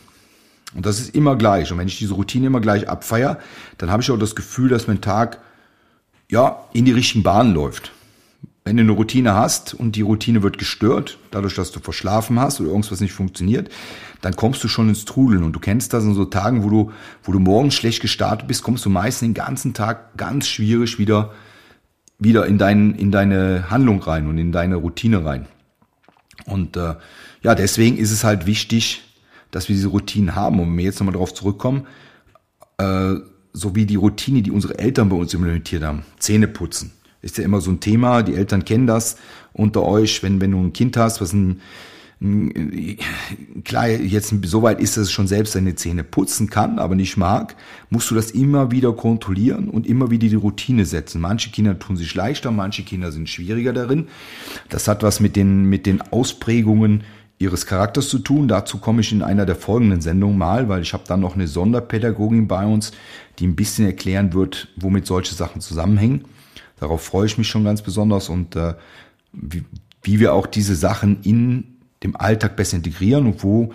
Und 0.74 0.86
das 0.86 1.00
ist 1.00 1.14
immer 1.14 1.36
gleich. 1.36 1.72
Und 1.72 1.78
wenn 1.78 1.88
ich 1.88 1.98
diese 1.98 2.14
Routine 2.14 2.46
immer 2.46 2.60
gleich 2.60 2.88
abfeier, 2.88 3.38
dann 3.78 3.90
habe 3.90 4.02
ich 4.02 4.10
auch 4.10 4.18
das 4.18 4.34
Gefühl, 4.34 4.68
dass 4.68 4.86
mein 4.86 5.00
Tag 5.00 5.38
ja 6.30 6.64
in 6.72 6.84
die 6.84 6.92
richtigen 6.92 7.22
Bahnen 7.22 7.54
läuft. 7.54 7.92
Wenn 8.64 8.76
du 8.76 8.84
eine 8.84 8.92
Routine 8.92 9.34
hast 9.34 9.74
und 9.74 9.96
die 9.96 10.02
Routine 10.02 10.44
wird 10.44 10.56
gestört, 10.56 11.18
dadurch, 11.32 11.56
dass 11.56 11.72
du 11.72 11.80
verschlafen 11.80 12.38
hast 12.38 12.60
oder 12.60 12.70
irgendwas 12.70 13.00
nicht 13.00 13.12
funktioniert, 13.12 13.70
dann 14.20 14.36
kommst 14.36 14.62
du 14.62 14.68
schon 14.68 14.88
ins 14.88 15.04
Trudeln. 15.04 15.42
Und 15.42 15.52
du 15.52 15.58
kennst 15.58 15.92
das 15.92 16.04
in 16.04 16.14
so 16.14 16.24
Tagen, 16.26 16.62
wo 16.62 16.70
du, 16.70 16.92
wo 17.24 17.32
du 17.32 17.40
morgens 17.40 17.74
schlecht 17.74 18.00
gestartet 18.00 18.46
bist, 18.46 18.62
kommst 18.62 18.84
du 18.84 18.90
meistens 18.90 19.26
den 19.26 19.34
ganzen 19.34 19.74
Tag 19.74 20.16
ganz 20.16 20.46
schwierig 20.46 21.00
wieder, 21.00 21.32
wieder 22.20 22.46
in, 22.46 22.56
dein, 22.56 22.94
in 22.94 23.10
deine 23.10 23.68
Handlung 23.68 24.00
rein 24.00 24.28
und 24.28 24.38
in 24.38 24.52
deine 24.52 24.76
Routine 24.76 25.24
rein. 25.24 25.46
Und 26.46 26.76
äh, 26.76 26.94
ja, 27.42 27.56
deswegen 27.56 27.98
ist 27.98 28.12
es 28.12 28.22
halt 28.22 28.46
wichtig, 28.46 29.02
dass 29.50 29.68
wir 29.68 29.74
diese 29.74 29.88
Routinen 29.88 30.36
haben. 30.36 30.60
Und 30.60 30.68
wenn 30.68 30.78
wir 30.78 30.84
jetzt 30.84 31.00
nochmal 31.00 31.14
darauf 31.14 31.34
zurückkommen, 31.34 31.88
äh, 32.78 33.14
so 33.52 33.74
wie 33.74 33.86
die 33.86 33.96
Routine, 33.96 34.42
die 34.42 34.52
unsere 34.52 34.78
Eltern 34.78 35.08
bei 35.08 35.16
uns 35.16 35.34
implementiert 35.34 35.82
haben, 35.82 36.04
Zähne 36.20 36.46
putzen 36.46 36.92
ist 37.22 37.38
ja 37.38 37.44
immer 37.44 37.60
so 37.60 37.70
ein 37.70 37.80
Thema. 37.80 38.22
Die 38.22 38.34
Eltern 38.34 38.64
kennen 38.64 38.86
das 38.86 39.16
unter 39.52 39.82
euch, 39.82 40.22
wenn, 40.22 40.40
wenn 40.40 40.50
du 40.50 40.58
ein 40.58 40.72
Kind 40.72 40.96
hast, 40.96 41.20
was 41.20 41.32
ein, 41.32 41.60
ein 42.20 42.98
klar, 43.64 43.88
jetzt 43.88 44.34
soweit 44.44 44.80
ist, 44.80 44.96
dass 44.96 45.04
es 45.04 45.12
schon 45.12 45.26
selbst 45.26 45.52
seine 45.52 45.74
Zähne 45.74 46.04
putzen 46.04 46.50
kann, 46.50 46.78
aber 46.78 46.94
nicht 46.94 47.16
mag, 47.16 47.56
musst 47.90 48.10
du 48.10 48.14
das 48.14 48.30
immer 48.30 48.70
wieder 48.70 48.92
kontrollieren 48.92 49.68
und 49.68 49.86
immer 49.86 50.10
wieder 50.10 50.28
die 50.28 50.34
Routine 50.34 50.84
setzen. 50.84 51.20
Manche 51.20 51.50
Kinder 51.50 51.78
tun 51.78 51.96
sich 51.96 52.14
leichter, 52.14 52.50
manche 52.50 52.82
Kinder 52.82 53.12
sind 53.12 53.28
schwieriger 53.28 53.72
darin. 53.72 54.08
Das 54.68 54.88
hat 54.88 55.02
was 55.02 55.20
mit 55.20 55.36
den, 55.36 55.64
mit 55.64 55.86
den 55.86 56.00
Ausprägungen 56.00 57.04
ihres 57.38 57.66
Charakters 57.66 58.08
zu 58.08 58.20
tun. 58.20 58.46
Dazu 58.46 58.78
komme 58.78 59.00
ich 59.00 59.12
in 59.12 59.22
einer 59.22 59.46
der 59.46 59.56
folgenden 59.56 60.00
Sendungen 60.00 60.38
mal, 60.38 60.68
weil 60.68 60.82
ich 60.82 60.92
habe 60.92 61.04
dann 61.06 61.20
noch 61.20 61.34
eine 61.34 61.48
Sonderpädagogin 61.48 62.46
bei 62.46 62.64
uns, 62.64 62.92
die 63.38 63.46
ein 63.46 63.56
bisschen 63.56 63.84
erklären 63.84 64.32
wird, 64.32 64.68
womit 64.76 65.06
solche 65.06 65.34
Sachen 65.34 65.60
zusammenhängen. 65.60 66.24
Darauf 66.82 67.04
freue 67.04 67.26
ich 67.26 67.38
mich 67.38 67.46
schon 67.46 67.62
ganz 67.62 67.80
besonders 67.80 68.28
und 68.28 68.56
äh, 68.56 68.74
wie, 69.32 69.62
wie 70.02 70.18
wir 70.18 70.34
auch 70.34 70.48
diese 70.48 70.74
Sachen 70.74 71.22
in 71.22 71.76
dem 72.02 72.16
Alltag 72.16 72.56
besser 72.56 72.76
integrieren 72.76 73.26
und 73.26 73.44
wo 73.44 73.72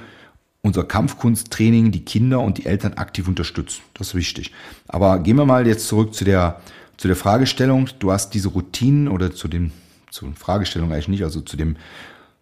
unser 0.61 0.83
Kampfkunsttraining 0.83 1.91
die 1.93 2.03
Kinder 2.03 2.41
und 2.41 2.57
die 2.57 2.65
Eltern 2.65 2.95
aktiv 2.95 3.29
unterstützt. 3.29 3.79
Das 3.93 4.09
ist 4.09 4.15
wichtig. 4.15 4.51
Aber 4.89 5.19
gehen 5.19 5.37
wir 5.37 5.45
mal 5.45 5.65
jetzt 5.65 5.87
zurück 5.87 6.13
zu 6.13 6.25
der, 6.25 6.59
zu 6.97 7.07
der 7.07 7.15
Fragestellung. 7.15 7.87
Du 7.99 8.11
hast 8.11 8.33
diese 8.33 8.49
Routinen 8.49 9.07
oder 9.07 9.31
zu 9.31 9.47
dem, 9.47 9.71
zu 10.11 10.25
den 10.25 10.35
Fragestellungen 10.35 10.93
eigentlich 10.93 11.07
nicht, 11.07 11.23
also 11.23 11.39
zu 11.39 11.55
dem, 11.55 11.77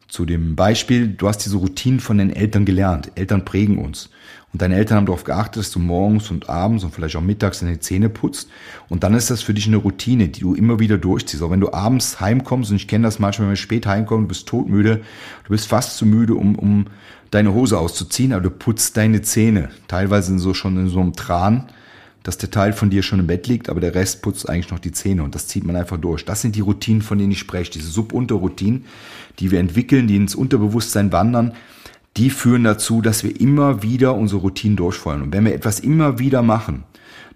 zu 0.08 0.25
dem 0.25 0.56
Beispiel, 0.56 1.10
du 1.10 1.28
hast 1.28 1.45
diese 1.45 1.58
Routinen 1.58 1.99
von 1.99 2.17
den 2.17 2.32
Eltern 2.32 2.65
gelernt. 2.65 3.12
Eltern 3.13 3.45
prägen 3.45 3.78
uns. 3.78 4.10
Und 4.55 4.61
deine 4.61 4.77
Eltern 4.77 4.95
haben 4.95 5.05
darauf 5.05 5.25
geachtet, 5.25 5.57
dass 5.57 5.71
du 5.71 5.79
morgens 5.79 6.31
und 6.31 6.47
abends 6.47 6.85
und 6.85 6.95
vielleicht 6.95 7.17
auch 7.17 7.21
mittags 7.21 7.59
deine 7.59 7.81
Zähne 7.81 8.07
putzt. 8.07 8.49
Und 8.87 9.03
dann 9.03 9.13
ist 9.13 9.29
das 9.29 9.41
für 9.41 9.53
dich 9.53 9.67
eine 9.67 9.75
Routine, 9.75 10.29
die 10.29 10.39
du 10.39 10.55
immer 10.55 10.79
wieder 10.79 10.97
durchziehst. 10.97 11.43
Auch 11.43 11.51
wenn 11.51 11.59
du 11.59 11.73
abends 11.73 12.21
heimkommst, 12.21 12.71
und 12.71 12.77
ich 12.77 12.87
kenne 12.87 13.03
das 13.03 13.19
manchmal, 13.19 13.47
wenn 13.47 13.51
wir 13.51 13.57
spät 13.57 13.85
heimkommen, 13.85 14.23
du 14.23 14.27
bist 14.29 14.47
todmüde, 14.47 15.01
du 15.43 15.49
bist 15.49 15.67
fast 15.67 15.97
zu 15.97 16.05
müde, 16.05 16.35
um, 16.35 16.55
um 16.55 16.85
deine 17.31 17.53
Hose 17.53 17.77
auszuziehen, 17.77 18.31
aber 18.31 18.43
du 18.43 18.49
putzt 18.49 18.95
deine 18.95 19.21
Zähne. 19.23 19.71
Teilweise 19.89 20.27
sind 20.27 20.39
so 20.39 20.53
schon 20.53 20.77
in 20.77 20.87
so 20.87 21.01
einem 21.01 21.11
Tran, 21.11 21.67
dass 22.23 22.37
der 22.37 22.49
Teil 22.49 22.71
von 22.71 22.89
dir 22.89 23.03
schon 23.03 23.19
im 23.19 23.27
Bett 23.27 23.47
liegt, 23.47 23.67
aber 23.67 23.81
der 23.81 23.93
Rest 23.93 24.21
putzt 24.21 24.47
eigentlich 24.47 24.71
noch 24.71 24.79
die 24.79 24.93
Zähne 24.93 25.23
und 25.23 25.35
das 25.35 25.49
zieht 25.49 25.65
man 25.65 25.75
einfach 25.75 25.97
durch. 25.97 26.23
Das 26.23 26.41
sind 26.41 26.55
die 26.55 26.61
Routinen, 26.61 27.01
von 27.01 27.17
denen 27.17 27.33
ich 27.33 27.39
spreche, 27.39 27.71
diese 27.71 27.89
Subunterroutinen, 27.89 28.85
die 29.39 29.51
wir 29.51 29.59
entwickeln, 29.59 30.07
die 30.07 30.15
ins 30.15 30.33
Unterbewusstsein 30.33 31.11
wandern, 31.11 31.51
die 32.17 32.30
führen 32.30 32.63
dazu, 32.63 33.01
dass 33.01 33.23
wir 33.23 33.39
immer 33.39 33.82
wieder 33.84 34.15
unsere 34.15 34.41
Routinen 34.41 34.78
durchfeuern. 34.78 35.21
Und 35.21 35.34
wenn 35.34 35.45
wir 35.45 35.54
etwas 35.54 35.80
immer 35.80 36.19
wieder 36.19 36.41
machen, 36.41 36.84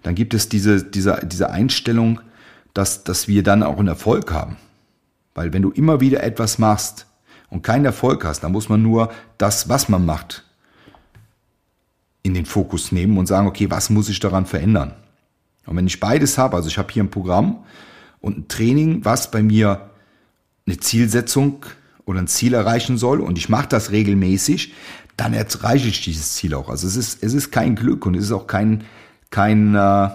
dann 0.02 0.14
gibt 0.14 0.32
es 0.32 0.48
diese, 0.48 0.82
diese, 0.82 1.20
diese 1.24 1.50
Einstellung, 1.50 2.20
dass, 2.72 3.04
dass 3.04 3.28
wir 3.28 3.42
dann 3.42 3.62
auch 3.62 3.78
einen 3.78 3.88
Erfolg 3.88 4.32
haben. 4.32 4.56
Weil 5.34 5.52
wenn 5.52 5.62
du 5.62 5.70
immer 5.70 6.00
wieder 6.00 6.22
etwas 6.22 6.58
machst 6.58 7.06
und 7.50 7.62
keinen 7.62 7.84
Erfolg 7.84 8.24
hast, 8.24 8.40
dann 8.40 8.52
muss 8.52 8.68
man 8.68 8.82
nur 8.82 9.12
das, 9.38 9.68
was 9.68 9.88
man 9.88 10.06
macht, 10.06 10.44
in 12.22 12.34
den 12.34 12.46
Fokus 12.46 12.92
nehmen 12.92 13.18
und 13.18 13.26
sagen, 13.26 13.46
okay, 13.46 13.70
was 13.70 13.90
muss 13.90 14.08
ich 14.08 14.20
daran 14.20 14.46
verändern? 14.46 14.94
Und 15.66 15.76
wenn 15.76 15.86
ich 15.86 16.00
beides 16.00 16.38
habe, 16.38 16.56
also 16.56 16.68
ich 16.68 16.78
habe 16.78 16.92
hier 16.92 17.02
ein 17.02 17.10
Programm 17.10 17.64
und 18.20 18.38
ein 18.38 18.48
Training, 18.48 19.04
was 19.04 19.30
bei 19.30 19.42
mir 19.42 19.90
eine 20.66 20.78
Zielsetzung 20.78 21.64
oder 22.10 22.20
ein 22.20 22.26
Ziel 22.26 22.54
erreichen 22.54 22.98
soll 22.98 23.20
und 23.20 23.38
ich 23.38 23.48
mache 23.48 23.68
das 23.68 23.90
regelmäßig, 23.90 24.74
dann 25.16 25.32
erreiche 25.32 25.88
ich 25.88 26.02
dieses 26.02 26.34
Ziel 26.34 26.54
auch. 26.54 26.68
Also 26.68 26.86
es 26.86 26.96
ist, 26.96 27.22
es 27.22 27.34
ist 27.34 27.50
kein 27.50 27.76
Glück 27.76 28.06
und 28.06 28.16
es 28.16 28.24
ist 28.24 28.32
auch 28.32 28.46
kein, 28.46 28.84
kein, 29.30 29.74
äh, 29.74 30.08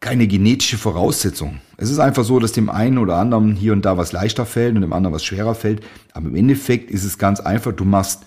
keine 0.00 0.26
genetische 0.26 0.76
Voraussetzung. 0.76 1.60
Es 1.76 1.90
ist 1.90 1.98
einfach 1.98 2.24
so, 2.24 2.38
dass 2.38 2.52
dem 2.52 2.68
einen 2.68 2.98
oder 2.98 3.16
anderen 3.16 3.54
hier 3.54 3.72
und 3.72 3.84
da 3.84 3.96
was 3.96 4.12
leichter 4.12 4.46
fällt 4.46 4.74
und 4.74 4.82
dem 4.82 4.92
anderen 4.92 5.14
was 5.14 5.24
schwerer 5.24 5.54
fällt. 5.54 5.82
Aber 6.12 6.28
im 6.28 6.36
Endeffekt 6.36 6.90
ist 6.90 7.04
es 7.04 7.18
ganz 7.18 7.40
einfach. 7.40 7.72
Du 7.72 7.84
machst, 7.84 8.24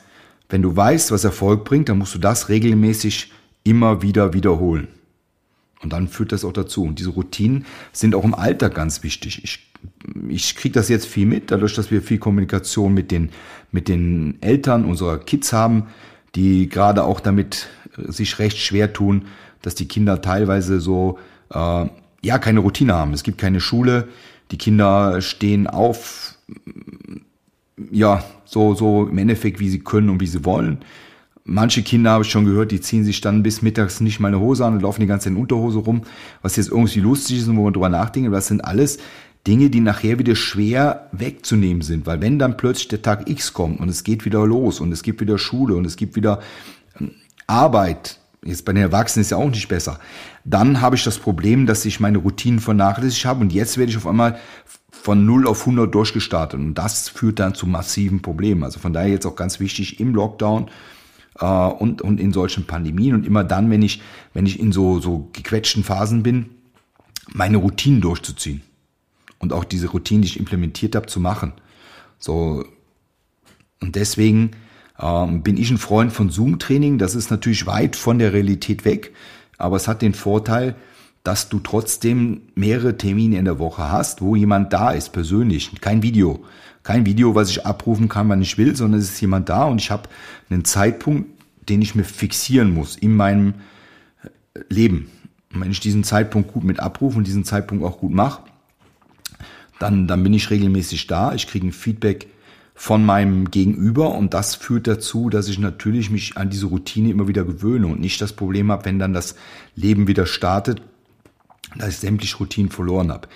wenn 0.50 0.62
du 0.62 0.76
weißt, 0.76 1.12
was 1.12 1.24
Erfolg 1.24 1.66
bringt, 1.66 1.90
dann 1.90 2.00
musst 2.00 2.16
du 2.16 2.20
das 2.20 2.50
regelmäßig 2.50 3.32
immer 3.64 4.02
wieder 4.02 4.34
wiederholen. 4.34 4.88
Und 5.84 5.94
dann 5.94 6.08
führt 6.08 6.32
das 6.32 6.44
auch 6.44 6.54
dazu. 6.54 6.84
Und 6.84 7.00
diese 7.00 7.10
Routinen 7.10 7.66
sind 7.92 8.16
auch 8.16 8.24
im 8.24 8.34
Alltag 8.34 8.76
ganz 8.76 9.04
wichtig. 9.04 9.44
Ich, 9.44 9.72
ich 10.28 10.56
kriege 10.56 10.74
das 10.74 10.90
jetzt 10.90 11.06
viel 11.06 11.26
mit, 11.26 11.52
dadurch, 11.52 11.76
dass 11.76 11.92
wir 11.92 12.02
viel 12.02 12.18
Kommunikation 12.18 12.94
mit 12.94 13.12
den, 13.12 13.30
mit 13.72 13.88
den 13.88 14.38
Eltern 14.42 14.86
unserer 14.86 15.20
Kids 15.20 15.54
haben, 15.54 15.88
die 16.36 16.68
gerade 16.70 17.04
auch 17.04 17.20
damit 17.20 17.68
äh, 17.98 18.12
sich 18.12 18.40
recht 18.40 18.58
schwer 18.58 18.94
tun, 18.94 19.26
dass 19.62 19.76
die 19.76 19.88
Kinder 19.88 20.22
teilweise 20.22 20.80
so 20.80 21.20
äh, 21.52 21.86
ja 22.22 22.40
keine 22.40 22.60
Routine 22.60 22.94
haben. 22.94 23.14
Es 23.14 23.24
gibt 23.24 23.38
keine 23.38 23.60
Schule, 23.60 24.08
die 24.52 24.58
Kinder 24.58 25.22
stehen 25.22 25.68
auf, 25.68 26.36
ja 27.92 28.24
so 28.46 28.74
so 28.74 29.08
im 29.08 29.18
Endeffekt 29.18 29.60
wie 29.60 29.70
sie 29.70 29.80
können 29.80 30.10
und 30.10 30.22
wie 30.22 30.28
sie 30.28 30.46
wollen. 30.46 30.80
Manche 31.50 31.82
Kinder 31.82 32.12
habe 32.12 32.26
ich 32.26 32.30
schon 32.30 32.44
gehört, 32.44 32.72
die 32.72 32.82
ziehen 32.82 33.06
sich 33.06 33.22
dann 33.22 33.42
bis 33.42 33.62
mittags 33.62 34.02
nicht 34.02 34.20
mal 34.20 34.28
eine 34.28 34.42
Hose 34.42 34.66
an 34.66 34.74
und 34.74 34.82
laufen 34.82 35.00
die 35.00 35.08
ganze 35.08 35.26
Zeit 35.26 35.34
in 35.34 35.40
Unterhose 35.40 35.80
rum, 35.80 36.02
was 36.42 36.58
jetzt 36.58 36.70
irgendwie 36.70 37.00
lustig 37.00 37.38
ist 37.40 37.48
und 37.48 37.56
wo 37.56 37.64
man 37.64 37.72
drüber 37.72 37.88
nachdenkt, 37.88 38.28
aber 38.28 38.36
das 38.36 38.48
sind 38.48 38.66
alles 38.66 38.98
Dinge, 39.48 39.70
die 39.70 39.80
nachher 39.80 40.20
wieder 40.20 40.36
schwer 40.36 41.08
wegzunehmen 41.14 41.82
sind, 41.82 42.06
weil 42.06 42.20
wenn 42.20 42.38
dann 42.38 42.58
plötzlich 42.58 42.90
der 42.90 43.02
Tag 43.02 43.30
X 43.30 43.54
kommt 43.54 43.80
und 43.80 43.88
es 43.88 44.04
geht 44.04 44.26
wieder 44.26 44.46
los 44.46 44.82
und 44.82 44.92
es 44.92 45.04
gibt 45.04 45.22
wieder 45.22 45.38
Schule 45.38 45.76
und 45.76 45.86
es 45.86 45.96
gibt 45.96 46.18
wieder 46.18 46.42
ähm, 47.00 47.12
Arbeit, 47.48 48.20
jetzt 48.44 48.66
bei 48.66 48.74
den 48.74 48.84
Erwachsenen 48.84 49.22
ist 49.22 49.32
ja 49.32 49.38
auch 49.38 49.50
nicht 49.50 49.70
besser, 49.70 50.02
dann 50.44 50.82
habe 50.82 50.98
ich 50.98 51.06
das 51.06 51.18
Problem, 51.18 51.66
dass 51.66 51.86
ich 51.86 52.02
meine 52.02 52.18
Routinen 52.18 52.60
vernachlässigt 52.60 53.24
habe 53.24 53.40
und 53.40 53.54
jetzt 53.54 53.78
werde 53.78 53.90
ich 53.90 53.98
auf 53.98 54.06
einmal 54.06 54.38
von 54.90 55.26
0 55.26 55.48
auf 55.48 55.62
100 55.62 55.96
durchgestartet 55.96 56.60
und 56.60 56.74
das 56.74 57.08
führt 57.08 57.40
dann 57.40 57.56
zu 57.56 57.68
massiven 57.68 58.22
Problemen. 58.22 58.64
Also 58.64 58.82
von 58.82 58.92
daher 58.92 59.12
jetzt 59.12 59.26
auch 59.26 59.38
ganz 59.38 59.62
wichtig 59.62 60.02
im 60.02 60.14
Lockdown, 60.14 60.70
äh, 61.40 61.46
und, 61.46 62.02
und 62.02 62.20
in 62.20 62.34
solchen 62.34 62.66
Pandemien 62.66 63.16
und 63.16 63.26
immer 63.26 63.44
dann, 63.44 63.70
wenn 63.70 63.82
ich, 63.82 64.02
wenn 64.34 64.46
ich 64.46 64.60
in 64.60 64.72
so, 64.72 65.00
so 65.00 65.30
gequetschten 65.34 65.84
Phasen 65.84 66.24
bin, 66.24 66.50
meine 67.34 67.58
Routinen 67.58 68.02
durchzuziehen. 68.02 68.62
Und 69.40 69.54
auch 69.54 69.64
diese 69.64 69.90
Routinen, 69.90 70.24
die 70.24 70.30
ich 70.30 70.40
implementiert 70.40 70.96
habe, 70.96 71.06
zu 71.06 71.20
machen. 71.20 71.54
So, 72.20 72.66
und 73.80 73.96
deswegen 73.96 74.52
ähm, 75.00 75.44
bin 75.44 75.58
ich 75.58 75.70
ein 75.70 75.78
Freund 75.78 76.12
von 76.12 76.30
Zoom-Training. 76.30 76.98
Das 76.98 77.16
ist 77.16 77.30
natürlich 77.30 77.68
weit 77.68 77.96
von 77.96 78.20
der 78.20 78.34
Realität 78.34 78.86
weg, 78.86 79.14
aber 79.58 79.76
es 79.76 79.88
hat 79.88 80.02
den 80.02 80.14
Vorteil, 80.14 80.76
dass 81.24 81.50
du 81.50 81.60
trotzdem 81.60 82.44
mehrere 82.56 82.98
Termine 82.98 83.38
in 83.38 83.46
der 83.46 83.60
Woche 83.60 83.92
hast, 83.92 84.22
wo 84.22 84.36
jemand 84.36 84.72
da 84.72 84.92
ist, 84.92 85.10
persönlich, 85.10 85.72
kein 85.82 86.02
Video. 86.02 86.44
Kein 86.88 87.06
Video, 87.06 87.36
was 87.36 87.50
ich 87.50 87.66
abrufen 87.66 88.08
kann, 88.08 88.30
wann 88.30 88.42
ich 88.42 88.58
will, 88.58 88.74
sondern 88.74 89.02
es 89.02 89.10
ist 89.10 89.20
jemand 89.20 89.50
da 89.50 89.66
und 89.66 89.82
ich 89.82 89.92
habe 89.92 90.08
einen 90.50 90.64
Zeitpunkt, 90.64 91.30
den 91.68 91.82
ich 91.82 91.96
mir 91.96 92.06
fixieren 92.06 92.74
muss 92.74 92.96
in 92.96 93.14
meinem 93.14 93.56
Leben. 94.70 95.12
Und 95.54 95.60
wenn 95.60 95.72
ich 95.72 95.82
diesen 95.82 96.06
Zeitpunkt 96.06 96.54
gut 96.54 96.64
mit 96.64 96.80
abrufe 96.80 97.18
und 97.18 97.28
diesen 97.28 97.44
Zeitpunkt 97.44 97.84
auch 97.84 97.98
gut 98.00 98.14
mache, 98.14 98.44
dann, 99.80 100.08
dann 100.08 100.24
bin 100.24 100.34
ich 100.34 100.50
regelmäßig 100.50 101.08
da. 101.08 101.34
Ich 101.34 101.48
kriege 101.48 101.68
ein 101.68 101.74
Feedback 101.74 102.28
von 102.74 103.06
meinem 103.06 103.52
Gegenüber 103.52 104.16
und 104.16 104.34
das 104.34 104.56
führt 104.56 104.88
dazu, 104.88 105.30
dass 105.30 105.50
ich 105.50 105.60
natürlich 105.60 106.10
mich 106.10 106.38
an 106.38 106.50
diese 106.50 106.68
Routine 106.68 107.10
immer 107.10 107.28
wieder 107.28 107.44
gewöhne 107.44 107.88
und 107.88 108.00
nicht 108.00 108.22
das 108.22 108.32
Problem 108.32 108.72
habe, 108.72 108.86
wenn 108.86 108.98
dann 108.98 109.12
das 109.12 109.36
Leben 109.76 110.08
wieder 110.08 110.26
startet, 110.26 110.82
dass 111.76 111.90
ich 111.90 111.98
sämtliche 111.98 112.38
Routinen 112.38 112.72
verloren 112.72 113.12
habe. 113.12 113.28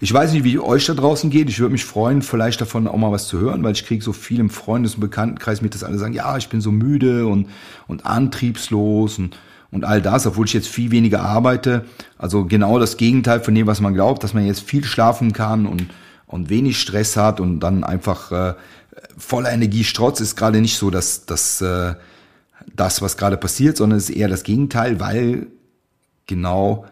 Ich 0.00 0.12
weiß 0.12 0.32
nicht, 0.32 0.44
wie 0.44 0.58
euch 0.58 0.86
da 0.86 0.94
draußen 0.94 1.30
geht. 1.30 1.48
Ich 1.48 1.58
würde 1.58 1.72
mich 1.72 1.84
freuen, 1.84 2.22
vielleicht 2.22 2.60
davon 2.60 2.86
auch 2.86 2.96
mal 2.96 3.12
was 3.12 3.28
zu 3.28 3.38
hören, 3.38 3.62
weil 3.62 3.72
ich 3.72 3.86
kriege 3.86 4.04
so 4.04 4.12
viel 4.12 4.40
im 4.40 4.50
Freundes- 4.50 4.94
und 4.94 5.00
Bekanntenkreis 5.00 5.62
mit, 5.62 5.74
dass 5.74 5.84
alle 5.84 5.98
sagen, 5.98 6.12
ja, 6.12 6.36
ich 6.36 6.48
bin 6.48 6.60
so 6.60 6.70
müde 6.70 7.26
und, 7.26 7.48
und 7.86 8.04
antriebslos 8.04 9.18
und, 9.18 9.38
und 9.70 9.84
all 9.84 10.02
das, 10.02 10.26
obwohl 10.26 10.46
ich 10.46 10.52
jetzt 10.52 10.68
viel 10.68 10.90
weniger 10.90 11.22
arbeite. 11.22 11.84
Also 12.18 12.44
genau 12.44 12.78
das 12.78 12.96
Gegenteil 12.96 13.40
von 13.40 13.54
dem, 13.54 13.66
was 13.66 13.80
man 13.80 13.94
glaubt, 13.94 14.22
dass 14.22 14.34
man 14.34 14.46
jetzt 14.46 14.60
viel 14.60 14.84
schlafen 14.84 15.32
kann 15.32 15.66
und, 15.66 15.86
und 16.26 16.50
wenig 16.50 16.80
Stress 16.80 17.16
hat 17.16 17.40
und 17.40 17.60
dann 17.60 17.82
einfach 17.82 18.32
äh, 18.32 18.54
voller 19.16 19.52
Energie 19.52 19.84
strotzt, 19.84 20.20
ist 20.20 20.36
gerade 20.36 20.60
nicht 20.60 20.76
so 20.76 20.90
dass, 20.90 21.24
dass, 21.24 21.60
äh, 21.62 21.94
das, 22.74 23.02
was 23.02 23.16
gerade 23.16 23.36
passiert, 23.36 23.76
sondern 23.76 23.98
es 23.98 24.10
ist 24.10 24.16
eher 24.16 24.28
das 24.28 24.42
Gegenteil, 24.42 25.00
weil 25.00 25.46
genau 26.26 26.86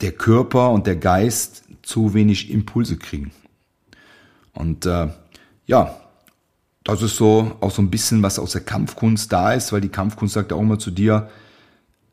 der 0.00 0.12
Körper 0.12 0.70
und 0.70 0.86
der 0.86 0.96
Geist 0.96 1.64
zu 1.82 2.14
wenig 2.14 2.50
Impulse 2.50 2.96
kriegen. 2.96 3.32
Und 4.52 4.86
äh, 4.86 5.08
ja, 5.66 5.96
das 6.84 7.02
ist 7.02 7.16
so 7.16 7.56
auch 7.60 7.70
so 7.70 7.82
ein 7.82 7.90
bisschen, 7.90 8.22
was 8.22 8.38
aus 8.38 8.52
der 8.52 8.62
Kampfkunst 8.62 9.32
da 9.32 9.52
ist, 9.52 9.72
weil 9.72 9.80
die 9.80 9.88
Kampfkunst 9.88 10.34
sagt 10.34 10.52
auch 10.52 10.60
immer 10.60 10.78
zu 10.78 10.90
dir, 10.90 11.28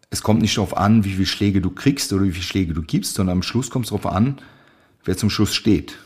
es 0.09 0.21
kommt 0.21 0.41
nicht 0.41 0.57
darauf 0.57 0.77
an, 0.77 1.03
wie 1.03 1.13
viele 1.13 1.25
Schläge 1.25 1.61
du 1.61 1.69
kriegst 1.69 2.13
oder 2.13 2.25
wie 2.25 2.31
viele 2.31 2.43
Schläge 2.43 2.73
du 2.73 2.81
gibst, 2.81 3.15
sondern 3.15 3.37
am 3.37 3.43
Schluss 3.43 3.69
kommt 3.69 3.85
es 3.85 3.89
darauf 3.89 4.05
an, 4.05 4.37
wer 5.03 5.17
zum 5.17 5.29
Schluss 5.29 5.53
steht. 5.53 5.97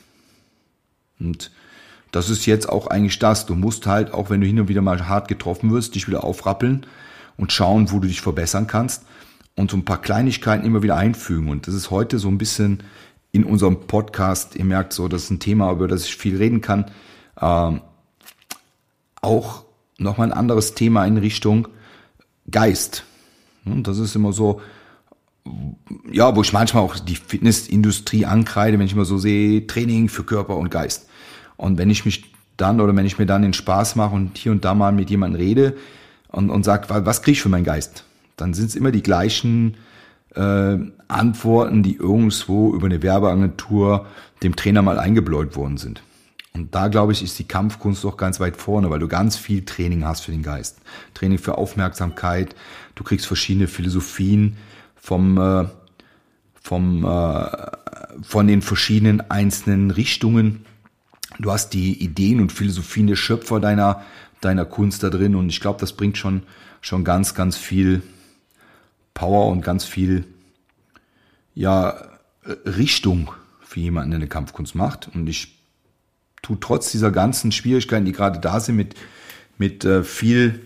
Und 1.20 1.52
das 2.12 2.30
ist 2.30 2.46
jetzt 2.46 2.70
auch 2.70 2.88
eigentlich 2.88 3.20
das. 3.20 3.46
Du 3.46 3.56
musst 3.56 3.86
halt, 3.86 4.14
auch 4.14 4.30
wenn 4.30 4.42
du 4.42 4.48
hin 4.48 4.60
und 4.60 4.68
wieder 4.68 4.82
mal 4.82 5.08
hart 5.08 5.28
getroffen 5.28 5.72
wirst, 5.72 5.96
dich 5.96 6.08
wieder 6.08 6.24
aufrappeln 6.24 6.86
und 7.38 7.52
schauen, 7.52 7.92
wo 7.92 8.00
du 8.00 8.08
dich 8.08 8.22
verbessern 8.22 8.68
kannst 8.68 9.04
und 9.60 9.70
so 9.70 9.76
ein 9.76 9.84
paar 9.84 10.02
Kleinigkeiten 10.02 10.66
immer 10.66 10.84
wieder 10.84 10.96
einfügen. 10.96 11.50
Und 11.50 11.68
das 11.68 11.76
ist 11.76 11.92
heute 11.92 12.18
so 12.18 12.30
ein 12.30 12.38
bisschen 12.38 12.82
in 13.34 13.44
unserem 13.44 13.82
Podcast, 13.88 14.56
ihr 14.56 14.64
merkt 14.64 14.94
so, 14.94 15.10
das 15.10 15.26
ist 15.26 15.32
ein 15.32 15.40
Thema, 15.42 15.70
über 15.74 15.90
das 15.90 16.06
ich 16.06 16.16
viel 16.16 16.38
reden 16.38 16.62
kann, 16.62 16.86
ähm, 17.42 17.82
auch 19.22 19.66
nochmal 19.98 20.32
ein 20.32 20.38
anderes 20.38 20.76
Thema 20.76 21.06
in 21.06 21.18
Richtung 21.18 21.68
Geist. 22.50 23.04
Und 23.66 23.86
das 23.86 24.00
ist 24.00 24.16
immer 24.16 24.32
so, 24.32 24.62
ja, 26.10 26.34
wo 26.38 26.42
ich 26.42 26.54
manchmal 26.54 26.84
auch 26.84 26.98
die 26.98 27.18
Fitnessindustrie 27.18 28.26
ankreide, 28.26 28.80
wenn 28.80 28.86
ich 28.86 28.94
immer 28.94 29.04
so 29.04 29.18
sehe, 29.18 29.68
Training 29.68 30.08
für 30.08 30.24
Körper 30.24 30.56
und 30.56 30.72
Geist. 30.72 31.10
Und 31.58 31.78
wenn 31.78 31.90
ich 31.90 32.06
mich 32.06 32.32
dann 32.56 32.80
oder 32.80 32.96
wenn 32.96 33.06
ich 33.06 33.20
mir 33.20 33.26
dann 33.26 33.42
den 33.42 33.54
Spaß 33.54 33.98
mache 33.98 34.16
und 34.16 34.38
hier 34.38 34.54
und 34.54 34.64
da 34.64 34.74
mal 34.74 34.94
mit 34.94 35.10
jemandem 35.10 35.42
rede 35.42 35.78
und, 36.30 36.50
und 36.50 36.64
sage, 36.64 36.88
was 36.88 37.22
kriege 37.22 37.34
ich 37.34 37.42
für 37.42 37.50
meinen 37.50 37.66
Geist? 37.66 38.06
Dann 38.42 38.54
sind 38.54 38.68
es 38.68 38.76
immer 38.76 38.92
die 38.92 39.04
gleichen 39.04 39.78
äh, 40.36 40.78
Antworten, 41.08 41.84
die 41.84 41.96
irgendwo 41.96 42.74
über 42.74 42.86
eine 42.86 43.02
Werbeagentur 43.02 44.06
dem 44.44 44.56
Trainer 44.56 44.82
mal 44.82 45.00
eingebläut 45.00 45.56
worden 45.56 45.78
sind. 45.78 46.02
Und 46.54 46.74
da, 46.74 46.88
glaube 46.88 47.12
ich, 47.12 47.24
ist 47.24 47.38
die 47.40 47.48
Kampfkunst 47.48 48.04
doch 48.04 48.18
ganz 48.18 48.40
weit 48.40 48.58
vorne, 48.58 48.90
weil 48.90 49.00
du 49.00 49.08
ganz 49.08 49.38
viel 49.38 49.66
Training 49.66 50.04
hast 50.04 50.22
für 50.22 50.32
den 50.32 50.44
Geist. 50.44 50.80
Training 51.14 51.38
für 51.38 51.58
Aufmerksamkeit, 51.58 52.56
du 52.96 53.04
kriegst 53.04 53.28
verschiedene 53.28 53.68
Philosophien 53.68 54.58
vom, 54.96 55.38
äh, 55.38 55.66
vom, 56.62 57.06
äh, 57.06 57.48
von 58.22 58.48
den 58.48 58.62
verschiedenen 58.62 59.22
einzelnen 59.30 59.92
Richtungen. 59.92 60.66
Du 61.40 61.52
hast 61.52 61.74
die 61.74 62.04
Ideen 62.04 62.42
und 62.42 62.52
Philosophien 62.52 63.08
der 63.08 63.16
Schöpfer 63.16 63.60
deiner, 63.60 64.04
deiner 64.42 64.66
Kunst 64.66 65.04
da 65.04 65.10
drin 65.10 65.36
und 65.36 65.50
ich 65.50 65.62
glaube, 65.62 65.80
das 65.80 65.94
bringt 65.94 66.18
schon, 66.18 66.44
schon 66.82 67.04
ganz, 67.04 67.36
ganz 67.36 67.56
viel 67.56 68.02
Power 69.14 69.48
und 69.48 69.62
ganz 69.62 69.86
viel 69.86 70.26
ja, 71.56 71.96
Richtung 72.66 73.32
für 73.62 73.80
jemanden, 73.80 74.12
der 74.12 74.20
eine 74.20 74.28
Kampfkunst 74.28 74.76
macht. 74.76 75.10
Und 75.14 75.28
ich 75.28 75.60
tue 76.42 76.58
trotz 76.60 76.92
dieser 76.92 77.12
ganzen 77.12 77.52
Schwierigkeiten, 77.52 78.06
die 78.06 78.12
gerade 78.12 78.40
da 78.40 78.60
sind, 78.60 78.76
mit, 78.76 78.96
mit 79.58 79.86
äh, 79.86 80.04
viel 80.04 80.62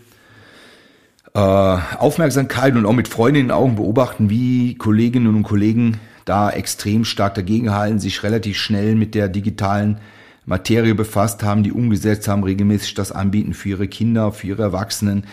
äh, 1.33 1.39
Aufmerksamkeit 1.39 2.75
und 2.75 2.85
auch 2.85 2.93
mit 2.93 3.07
Freunden 3.07 3.39
in 3.39 3.45
den 3.47 3.51
Augen 3.51 3.75
beobachten, 3.75 4.29
wie 4.29 4.75
Kolleginnen 4.75 5.35
und 5.35 5.43
Kollegen 5.43 5.99
da 6.25 6.49
extrem 6.49 7.05
stark 7.05 7.35
dagegenhalten, 7.35 7.99
sich 7.99 8.23
relativ 8.23 8.57
schnell 8.57 8.95
mit 8.95 9.15
der 9.15 9.27
digitalen 9.27 9.97
Materie 10.45 10.95
befasst 10.95 11.43
haben, 11.43 11.63
die 11.63 11.71
umgesetzt 11.71 12.27
haben, 12.27 12.43
regelmäßig 12.43 12.93
das 12.93 13.11
anbieten 13.11 13.53
für 13.53 13.69
ihre 13.69 13.87
Kinder, 13.87 14.31
für 14.31 14.47
ihre 14.47 14.63
Erwachsenen, 14.63 15.25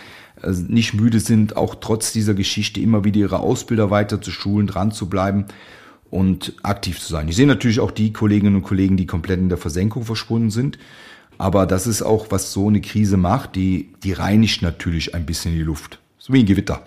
nicht 0.42 0.94
müde 0.94 1.20
sind, 1.20 1.56
auch 1.56 1.76
trotz 1.80 2.12
dieser 2.12 2.34
Geschichte 2.34 2.80
immer 2.80 3.04
wieder 3.04 3.20
ihre 3.20 3.40
Ausbilder 3.40 3.90
weiter 3.90 4.20
zu 4.20 4.30
schulen, 4.30 4.66
dran 4.66 4.92
zu 4.92 5.08
bleiben 5.08 5.46
und 6.10 6.54
aktiv 6.62 7.00
zu 7.00 7.12
sein. 7.12 7.28
Ich 7.28 7.36
sehe 7.36 7.46
natürlich 7.46 7.80
auch 7.80 7.90
die 7.90 8.12
Kolleginnen 8.12 8.56
und 8.56 8.62
Kollegen, 8.62 8.96
die 8.96 9.06
komplett 9.06 9.38
in 9.38 9.48
der 9.48 9.58
Versenkung 9.58 10.04
verschwunden 10.04 10.50
sind. 10.50 10.78
Aber 11.38 11.66
das 11.66 11.86
ist 11.86 12.02
auch, 12.02 12.26
was 12.30 12.52
so 12.52 12.68
eine 12.68 12.80
Krise 12.80 13.16
macht, 13.16 13.56
die, 13.56 13.92
die 14.02 14.12
reinigt 14.12 14.60
natürlich 14.60 15.14
ein 15.14 15.24
bisschen 15.24 15.54
die 15.54 15.62
Luft. 15.62 15.98
So 16.18 16.32
wie 16.32 16.40
ein 16.40 16.46
Gewitter. 16.46 16.82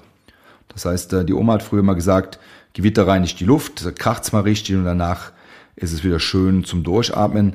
Das 0.70 0.86
heißt, 0.86 1.14
äh, 1.14 1.26
die 1.26 1.34
Oma 1.34 1.54
hat 1.54 1.64
früher 1.64 1.84
mal 1.84 1.96
gesagt, 1.96 2.40
Gewitter 2.74 3.08
reinigt 3.08 3.40
die 3.40 3.46
Luft, 3.46 3.84
kracht's 3.98 4.32
mal 4.32 4.42
richtig 4.42 4.76
und 4.76 4.86
danach 4.86 5.32
ist 5.76 5.94
es 5.94 6.04
wieder 6.04 6.20
schön 6.20 6.64
zum 6.64 6.84
Durchatmen. 6.84 7.54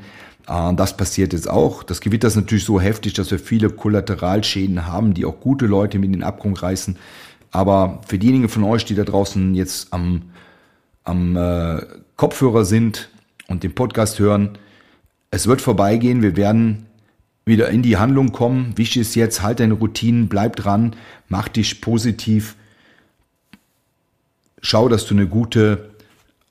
Ah, 0.49 0.73
das 0.73 0.97
passiert 0.97 1.35
jetzt 1.35 1.51
auch. 1.51 1.83
Das 1.83 2.01
Gewitter 2.01 2.27
ist 2.27 2.37
natürlich 2.37 2.65
so 2.65 2.81
heftig, 2.81 3.13
dass 3.13 3.31
wir 3.31 3.39
viele 3.39 3.69
Kollateralschäden 3.69 4.87
haben, 4.87 5.13
die 5.13 5.27
auch 5.27 5.41
gute 5.41 5.67
Leute 5.67 5.99
mit 5.99 6.07
in 6.07 6.15
den 6.15 6.23
Abgrund 6.23 6.63
reißen. 6.63 6.97
Aber 7.51 8.01
für 8.07 8.19
diejenigen 8.19 8.49
von 8.49 8.65
euch, 8.65 8.87
die 8.87 8.95
da 8.95 9.05
draußen 9.05 9.55
jetzt 9.55 9.93
am, 9.93 10.23
am 11.05 11.37
äh, 11.37 11.83
Kopfhörer 12.17 12.65
sind 12.65 13.11
und 13.49 13.63
den 13.63 13.75
Podcast 13.75 14.21
hören, 14.21 14.57
es 15.31 15.47
wird 15.47 15.61
vorbeigehen. 15.61 16.23
Wir 16.23 16.35
werden 16.35 16.87
wieder 17.45 17.69
in 17.69 17.83
die 17.83 17.99
Handlung 17.99 18.33
kommen. 18.33 18.73
Wichtig 18.79 19.03
ist 19.03 19.17
jetzt, 19.17 19.43
halt 19.43 19.61
deine 19.61 19.75
Routinen, 19.75 20.31
bleib 20.31 20.57
dran, 20.57 20.97
mach 21.29 21.49
dich 21.49 21.83
positiv. 21.83 22.57
Schau, 24.63 24.89
dass 24.89 25.05
du 25.05 25.13
eine 25.13 25.27
gute 25.27 25.91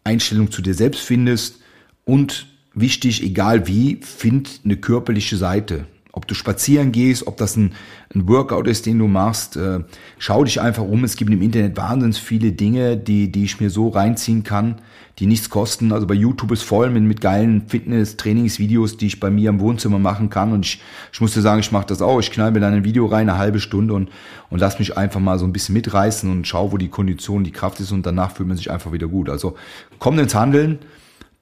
Einstellung 0.03 0.51
zu 0.51 0.61
dir 0.61 0.75
selbst 0.75 1.01
findest 1.01 1.61
und 2.05 2.45
wichtig, 2.79 3.23
egal 3.23 3.67
wie, 3.67 3.99
find 4.01 4.61
eine 4.63 4.77
körperliche 4.77 5.37
Seite. 5.37 5.85
Ob 6.11 6.27
du 6.27 6.33
spazieren 6.33 6.91
gehst, 6.91 7.27
ob 7.27 7.37
das 7.37 7.57
ein, 7.57 7.73
ein 8.15 8.27
Workout 8.27 8.67
ist, 8.67 8.87
den 8.87 8.97
du 8.97 9.07
machst, 9.07 9.55
äh, 9.55 9.81
schau 10.17 10.43
dich 10.43 10.59
einfach 10.59 10.83
um. 10.83 11.03
Es 11.03 11.15
gibt 11.15 11.29
im 11.29 11.43
Internet 11.43 11.77
wahnsinnig 11.77 12.19
viele 12.19 12.53
Dinge, 12.53 12.97
die, 12.97 13.31
die 13.31 13.43
ich 13.43 13.59
mir 13.59 13.69
so 13.69 13.89
reinziehen 13.89 14.43
kann, 14.43 14.77
die 15.19 15.27
nichts 15.27 15.51
kosten. 15.51 15.91
Also 15.91 16.07
bei 16.07 16.15
YouTube 16.15 16.51
ist 16.53 16.63
voll 16.63 16.89
mit, 16.89 17.03
mit 17.03 17.21
geilen 17.21 17.67
Fitness-Trainingsvideos, 17.67 18.97
die 18.97 19.05
ich 19.05 19.19
bei 19.19 19.29
mir 19.29 19.51
im 19.51 19.59
Wohnzimmer 19.59 19.99
machen 19.99 20.31
kann. 20.31 20.53
Und 20.53 20.65
ich, 20.65 20.81
ich 21.13 21.21
muss 21.21 21.35
dir 21.35 21.41
sagen, 21.41 21.59
ich 21.59 21.71
mache 21.71 21.85
das 21.85 22.01
auch. 22.01 22.19
Ich 22.19 22.31
knall 22.31 22.51
mir 22.51 22.61
dann 22.61 22.73
ein 22.73 22.83
Video 22.83 23.05
rein, 23.05 23.29
eine 23.29 23.37
halbe 23.37 23.59
Stunde 23.59 23.93
und, 23.93 24.09
und 24.49 24.59
lass 24.59 24.79
mich 24.79 24.97
einfach 24.97 25.19
mal 25.19 25.37
so 25.37 25.45
ein 25.45 25.53
bisschen 25.53 25.73
mitreißen 25.73 26.31
und 26.31 26.47
schau, 26.47 26.71
wo 26.71 26.77
die 26.77 26.89
Kondition, 26.89 27.43
die 27.43 27.51
Kraft 27.51 27.79
ist 27.79 27.91
und 27.91 28.07
danach 28.07 28.31
fühlt 28.31 28.47
man 28.47 28.57
sich 28.57 28.71
einfach 28.71 28.91
wieder 28.91 29.07
gut. 29.07 29.29
Also 29.29 29.55
komm 29.99 30.17
ins 30.17 30.33
Handeln. 30.33 30.79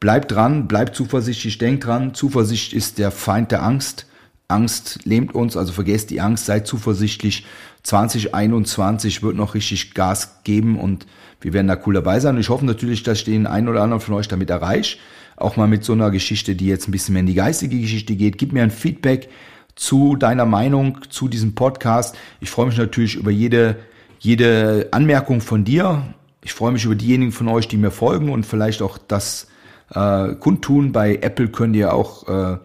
Bleib 0.05 0.27
dran, 0.27 0.67
bleib 0.67 0.95
zuversichtlich, 0.95 1.57
denk 1.57 1.81
dran. 1.81 2.13
Zuversicht 2.13 2.73
ist 2.73 2.99
der 2.99 3.09
Feind 3.09 3.51
der 3.51 3.63
Angst. 3.63 4.05
Angst 4.47 4.99
lähmt 5.03 5.33
uns, 5.33 5.57
also 5.57 5.73
vergesst 5.73 6.11
die 6.11 6.21
Angst, 6.21 6.45
seid 6.45 6.67
zuversichtlich. 6.67 7.47
2021 7.81 9.23
wird 9.23 9.35
noch 9.35 9.55
richtig 9.55 9.95
Gas 9.95 10.43
geben 10.43 10.77
und 10.77 11.07
wir 11.41 11.53
werden 11.53 11.65
da 11.65 11.75
cool 11.87 11.95
dabei 11.95 12.19
sein. 12.19 12.37
Ich 12.37 12.49
hoffe 12.49 12.67
natürlich, 12.67 13.01
dass 13.01 13.17
ich 13.17 13.23
den 13.23 13.47
einen 13.47 13.67
oder 13.67 13.81
anderen 13.81 13.99
von 13.99 14.13
euch 14.13 14.27
damit 14.27 14.51
erreiche. 14.51 14.99
Auch 15.37 15.57
mal 15.57 15.67
mit 15.67 15.83
so 15.83 15.93
einer 15.93 16.11
Geschichte, 16.11 16.53
die 16.53 16.67
jetzt 16.67 16.87
ein 16.87 16.91
bisschen 16.91 17.13
mehr 17.13 17.21
in 17.21 17.25
die 17.25 17.33
geistige 17.33 17.79
Geschichte 17.79 18.15
geht. 18.15 18.37
Gib 18.37 18.53
mir 18.53 18.61
ein 18.61 18.69
Feedback 18.69 19.29
zu 19.73 20.17
deiner 20.17 20.45
Meinung 20.45 20.99
zu 21.09 21.27
diesem 21.27 21.55
Podcast. 21.55 22.15
Ich 22.41 22.51
freue 22.51 22.67
mich 22.67 22.77
natürlich 22.77 23.15
über 23.15 23.31
jede, 23.31 23.77
jede 24.19 24.89
Anmerkung 24.91 25.41
von 25.41 25.63
dir. 25.63 26.03
Ich 26.43 26.53
freue 26.53 26.73
mich 26.73 26.85
über 26.85 26.93
diejenigen 26.93 27.31
von 27.31 27.47
euch, 27.47 27.67
die 27.67 27.77
mir 27.77 27.89
folgen 27.89 28.29
und 28.29 28.45
vielleicht 28.45 28.83
auch 28.83 28.99
das 28.99 29.47
äh, 29.93 30.35
kundtun. 30.35 30.91
Bei 30.91 31.15
Apple 31.15 31.49
könnt 31.49 31.75
ihr 31.75 31.93
auch 31.93 32.27
äh, 32.27 32.57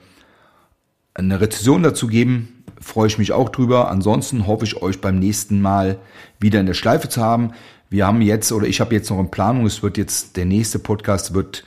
eine 1.15 1.41
Rezession 1.41 1.83
dazu 1.83 2.07
geben. 2.07 2.65
Freue 2.81 3.09
ich 3.09 3.19
mich 3.19 3.33
auch 3.33 3.49
drüber. 3.49 3.91
Ansonsten 3.91 4.47
hoffe 4.47 4.65
ich 4.65 4.81
euch 4.83 5.01
beim 5.01 5.19
nächsten 5.19 5.61
Mal 5.61 5.99
wieder 6.39 6.61
in 6.61 6.67
der 6.67 6.75
Schleife 6.75 7.09
zu 7.09 7.23
haben. 7.23 7.53
Wir 7.89 8.07
haben 8.07 8.23
jetzt 8.23 8.53
oder 8.53 8.67
ich 8.67 8.81
habe 8.81 8.95
jetzt 8.95 9.11
noch 9.11 9.19
in 9.19 9.31
Planung, 9.31 9.67
es 9.67 9.83
wird 9.83 9.99
jetzt 9.99 10.37
der 10.37 10.45
nächste 10.45 10.79
Podcast 10.79 11.35
wird 11.35 11.65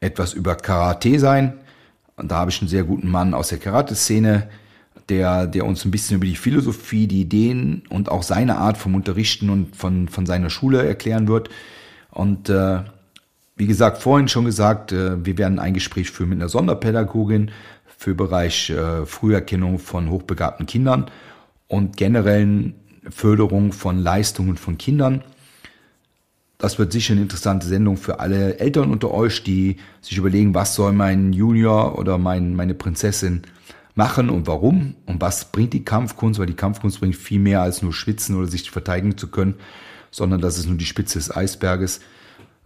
etwas 0.00 0.32
über 0.32 0.54
Karate 0.56 1.18
sein. 1.18 1.58
Und 2.16 2.30
da 2.30 2.36
habe 2.36 2.50
ich 2.50 2.60
einen 2.60 2.68
sehr 2.68 2.84
guten 2.84 3.10
Mann 3.10 3.34
aus 3.34 3.48
der 3.48 3.58
Karate-Szene 3.58 4.48
der, 5.08 5.46
der 5.46 5.64
uns 5.64 5.84
ein 5.84 5.90
bisschen 5.90 6.16
über 6.16 6.26
die 6.26 6.36
Philosophie, 6.36 7.06
die 7.06 7.20
Ideen 7.20 7.82
und 7.88 8.10
auch 8.10 8.22
seine 8.22 8.56
Art 8.56 8.76
vom 8.76 8.94
Unterrichten 8.94 9.50
und 9.50 9.76
von, 9.76 10.08
von 10.08 10.26
seiner 10.26 10.50
Schule 10.50 10.84
erklären 10.84 11.28
wird. 11.28 11.48
Und 12.10 12.48
äh, 12.48 12.80
wie 13.56 13.66
gesagt, 13.66 14.02
vorhin 14.02 14.28
schon 14.28 14.44
gesagt, 14.44 14.92
äh, 14.92 15.24
wir 15.24 15.38
werden 15.38 15.58
ein 15.58 15.74
Gespräch 15.74 16.10
führen 16.10 16.28
mit 16.28 16.38
einer 16.38 16.48
Sonderpädagogin 16.48 17.50
für 17.98 18.14
Bereich 18.14 18.70
äh, 18.70 19.06
Früherkennung 19.06 19.78
von 19.78 20.10
hochbegabten 20.10 20.66
Kindern 20.66 21.10
und 21.66 21.96
generellen 21.96 22.74
Förderung 23.08 23.72
von 23.72 23.98
Leistungen 23.98 24.56
von 24.56 24.76
Kindern. 24.76 25.24
Das 26.58 26.78
wird 26.78 26.92
sicher 26.92 27.12
eine 27.12 27.22
interessante 27.22 27.66
Sendung 27.66 27.96
für 27.96 28.20
alle 28.20 28.58
Eltern 28.58 28.90
unter 28.90 29.10
euch, 29.12 29.42
die 29.42 29.76
sich 30.00 30.16
überlegen, 30.16 30.54
was 30.54 30.74
soll 30.74 30.92
mein 30.92 31.32
Junior 31.32 31.98
oder 31.98 32.18
mein, 32.18 32.54
meine 32.54 32.74
Prinzessin 32.74 33.42
machen 33.94 34.28
und 34.28 34.46
warum 34.46 34.94
und 35.06 35.20
was 35.20 35.50
bringt 35.50 35.72
die 35.72 35.84
Kampfkunst, 35.84 36.38
weil 36.38 36.46
die 36.46 36.54
Kampfkunst 36.54 37.00
bringt 37.00 37.16
viel 37.16 37.40
mehr 37.40 37.62
als 37.62 37.82
nur 37.82 37.94
schwitzen 37.94 38.36
oder 38.36 38.46
sich 38.46 38.70
verteidigen 38.70 39.16
zu 39.16 39.28
können, 39.28 39.54
sondern 40.10 40.40
das 40.40 40.58
ist 40.58 40.66
nur 40.66 40.76
die 40.76 40.84
Spitze 40.84 41.18
des 41.18 41.34
Eisberges. 41.34 42.00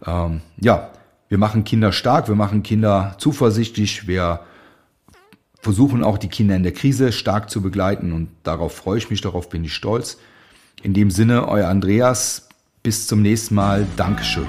Ähm, 0.05 0.41
ja, 0.59 0.89
wir 1.29 1.37
machen 1.37 1.63
Kinder 1.63 1.91
stark, 1.91 2.27
wir 2.27 2.35
machen 2.35 2.63
Kinder 2.63 3.15
zuversichtlich, 3.17 4.07
wir 4.07 4.41
versuchen 5.61 6.03
auch 6.03 6.17
die 6.17 6.27
Kinder 6.27 6.55
in 6.55 6.63
der 6.63 6.73
Krise 6.73 7.11
stark 7.11 7.49
zu 7.49 7.61
begleiten 7.61 8.11
und 8.11 8.29
darauf 8.43 8.75
freue 8.75 8.97
ich 8.97 9.09
mich, 9.09 9.21
darauf 9.21 9.49
bin 9.49 9.63
ich 9.63 9.73
stolz. 9.73 10.17
In 10.83 10.93
dem 10.93 11.11
Sinne, 11.11 11.47
euer 11.47 11.67
Andreas, 11.67 12.49
bis 12.83 13.05
zum 13.07 13.21
nächsten 13.21 13.55
Mal. 13.55 13.85
Dankeschön. 13.95 14.47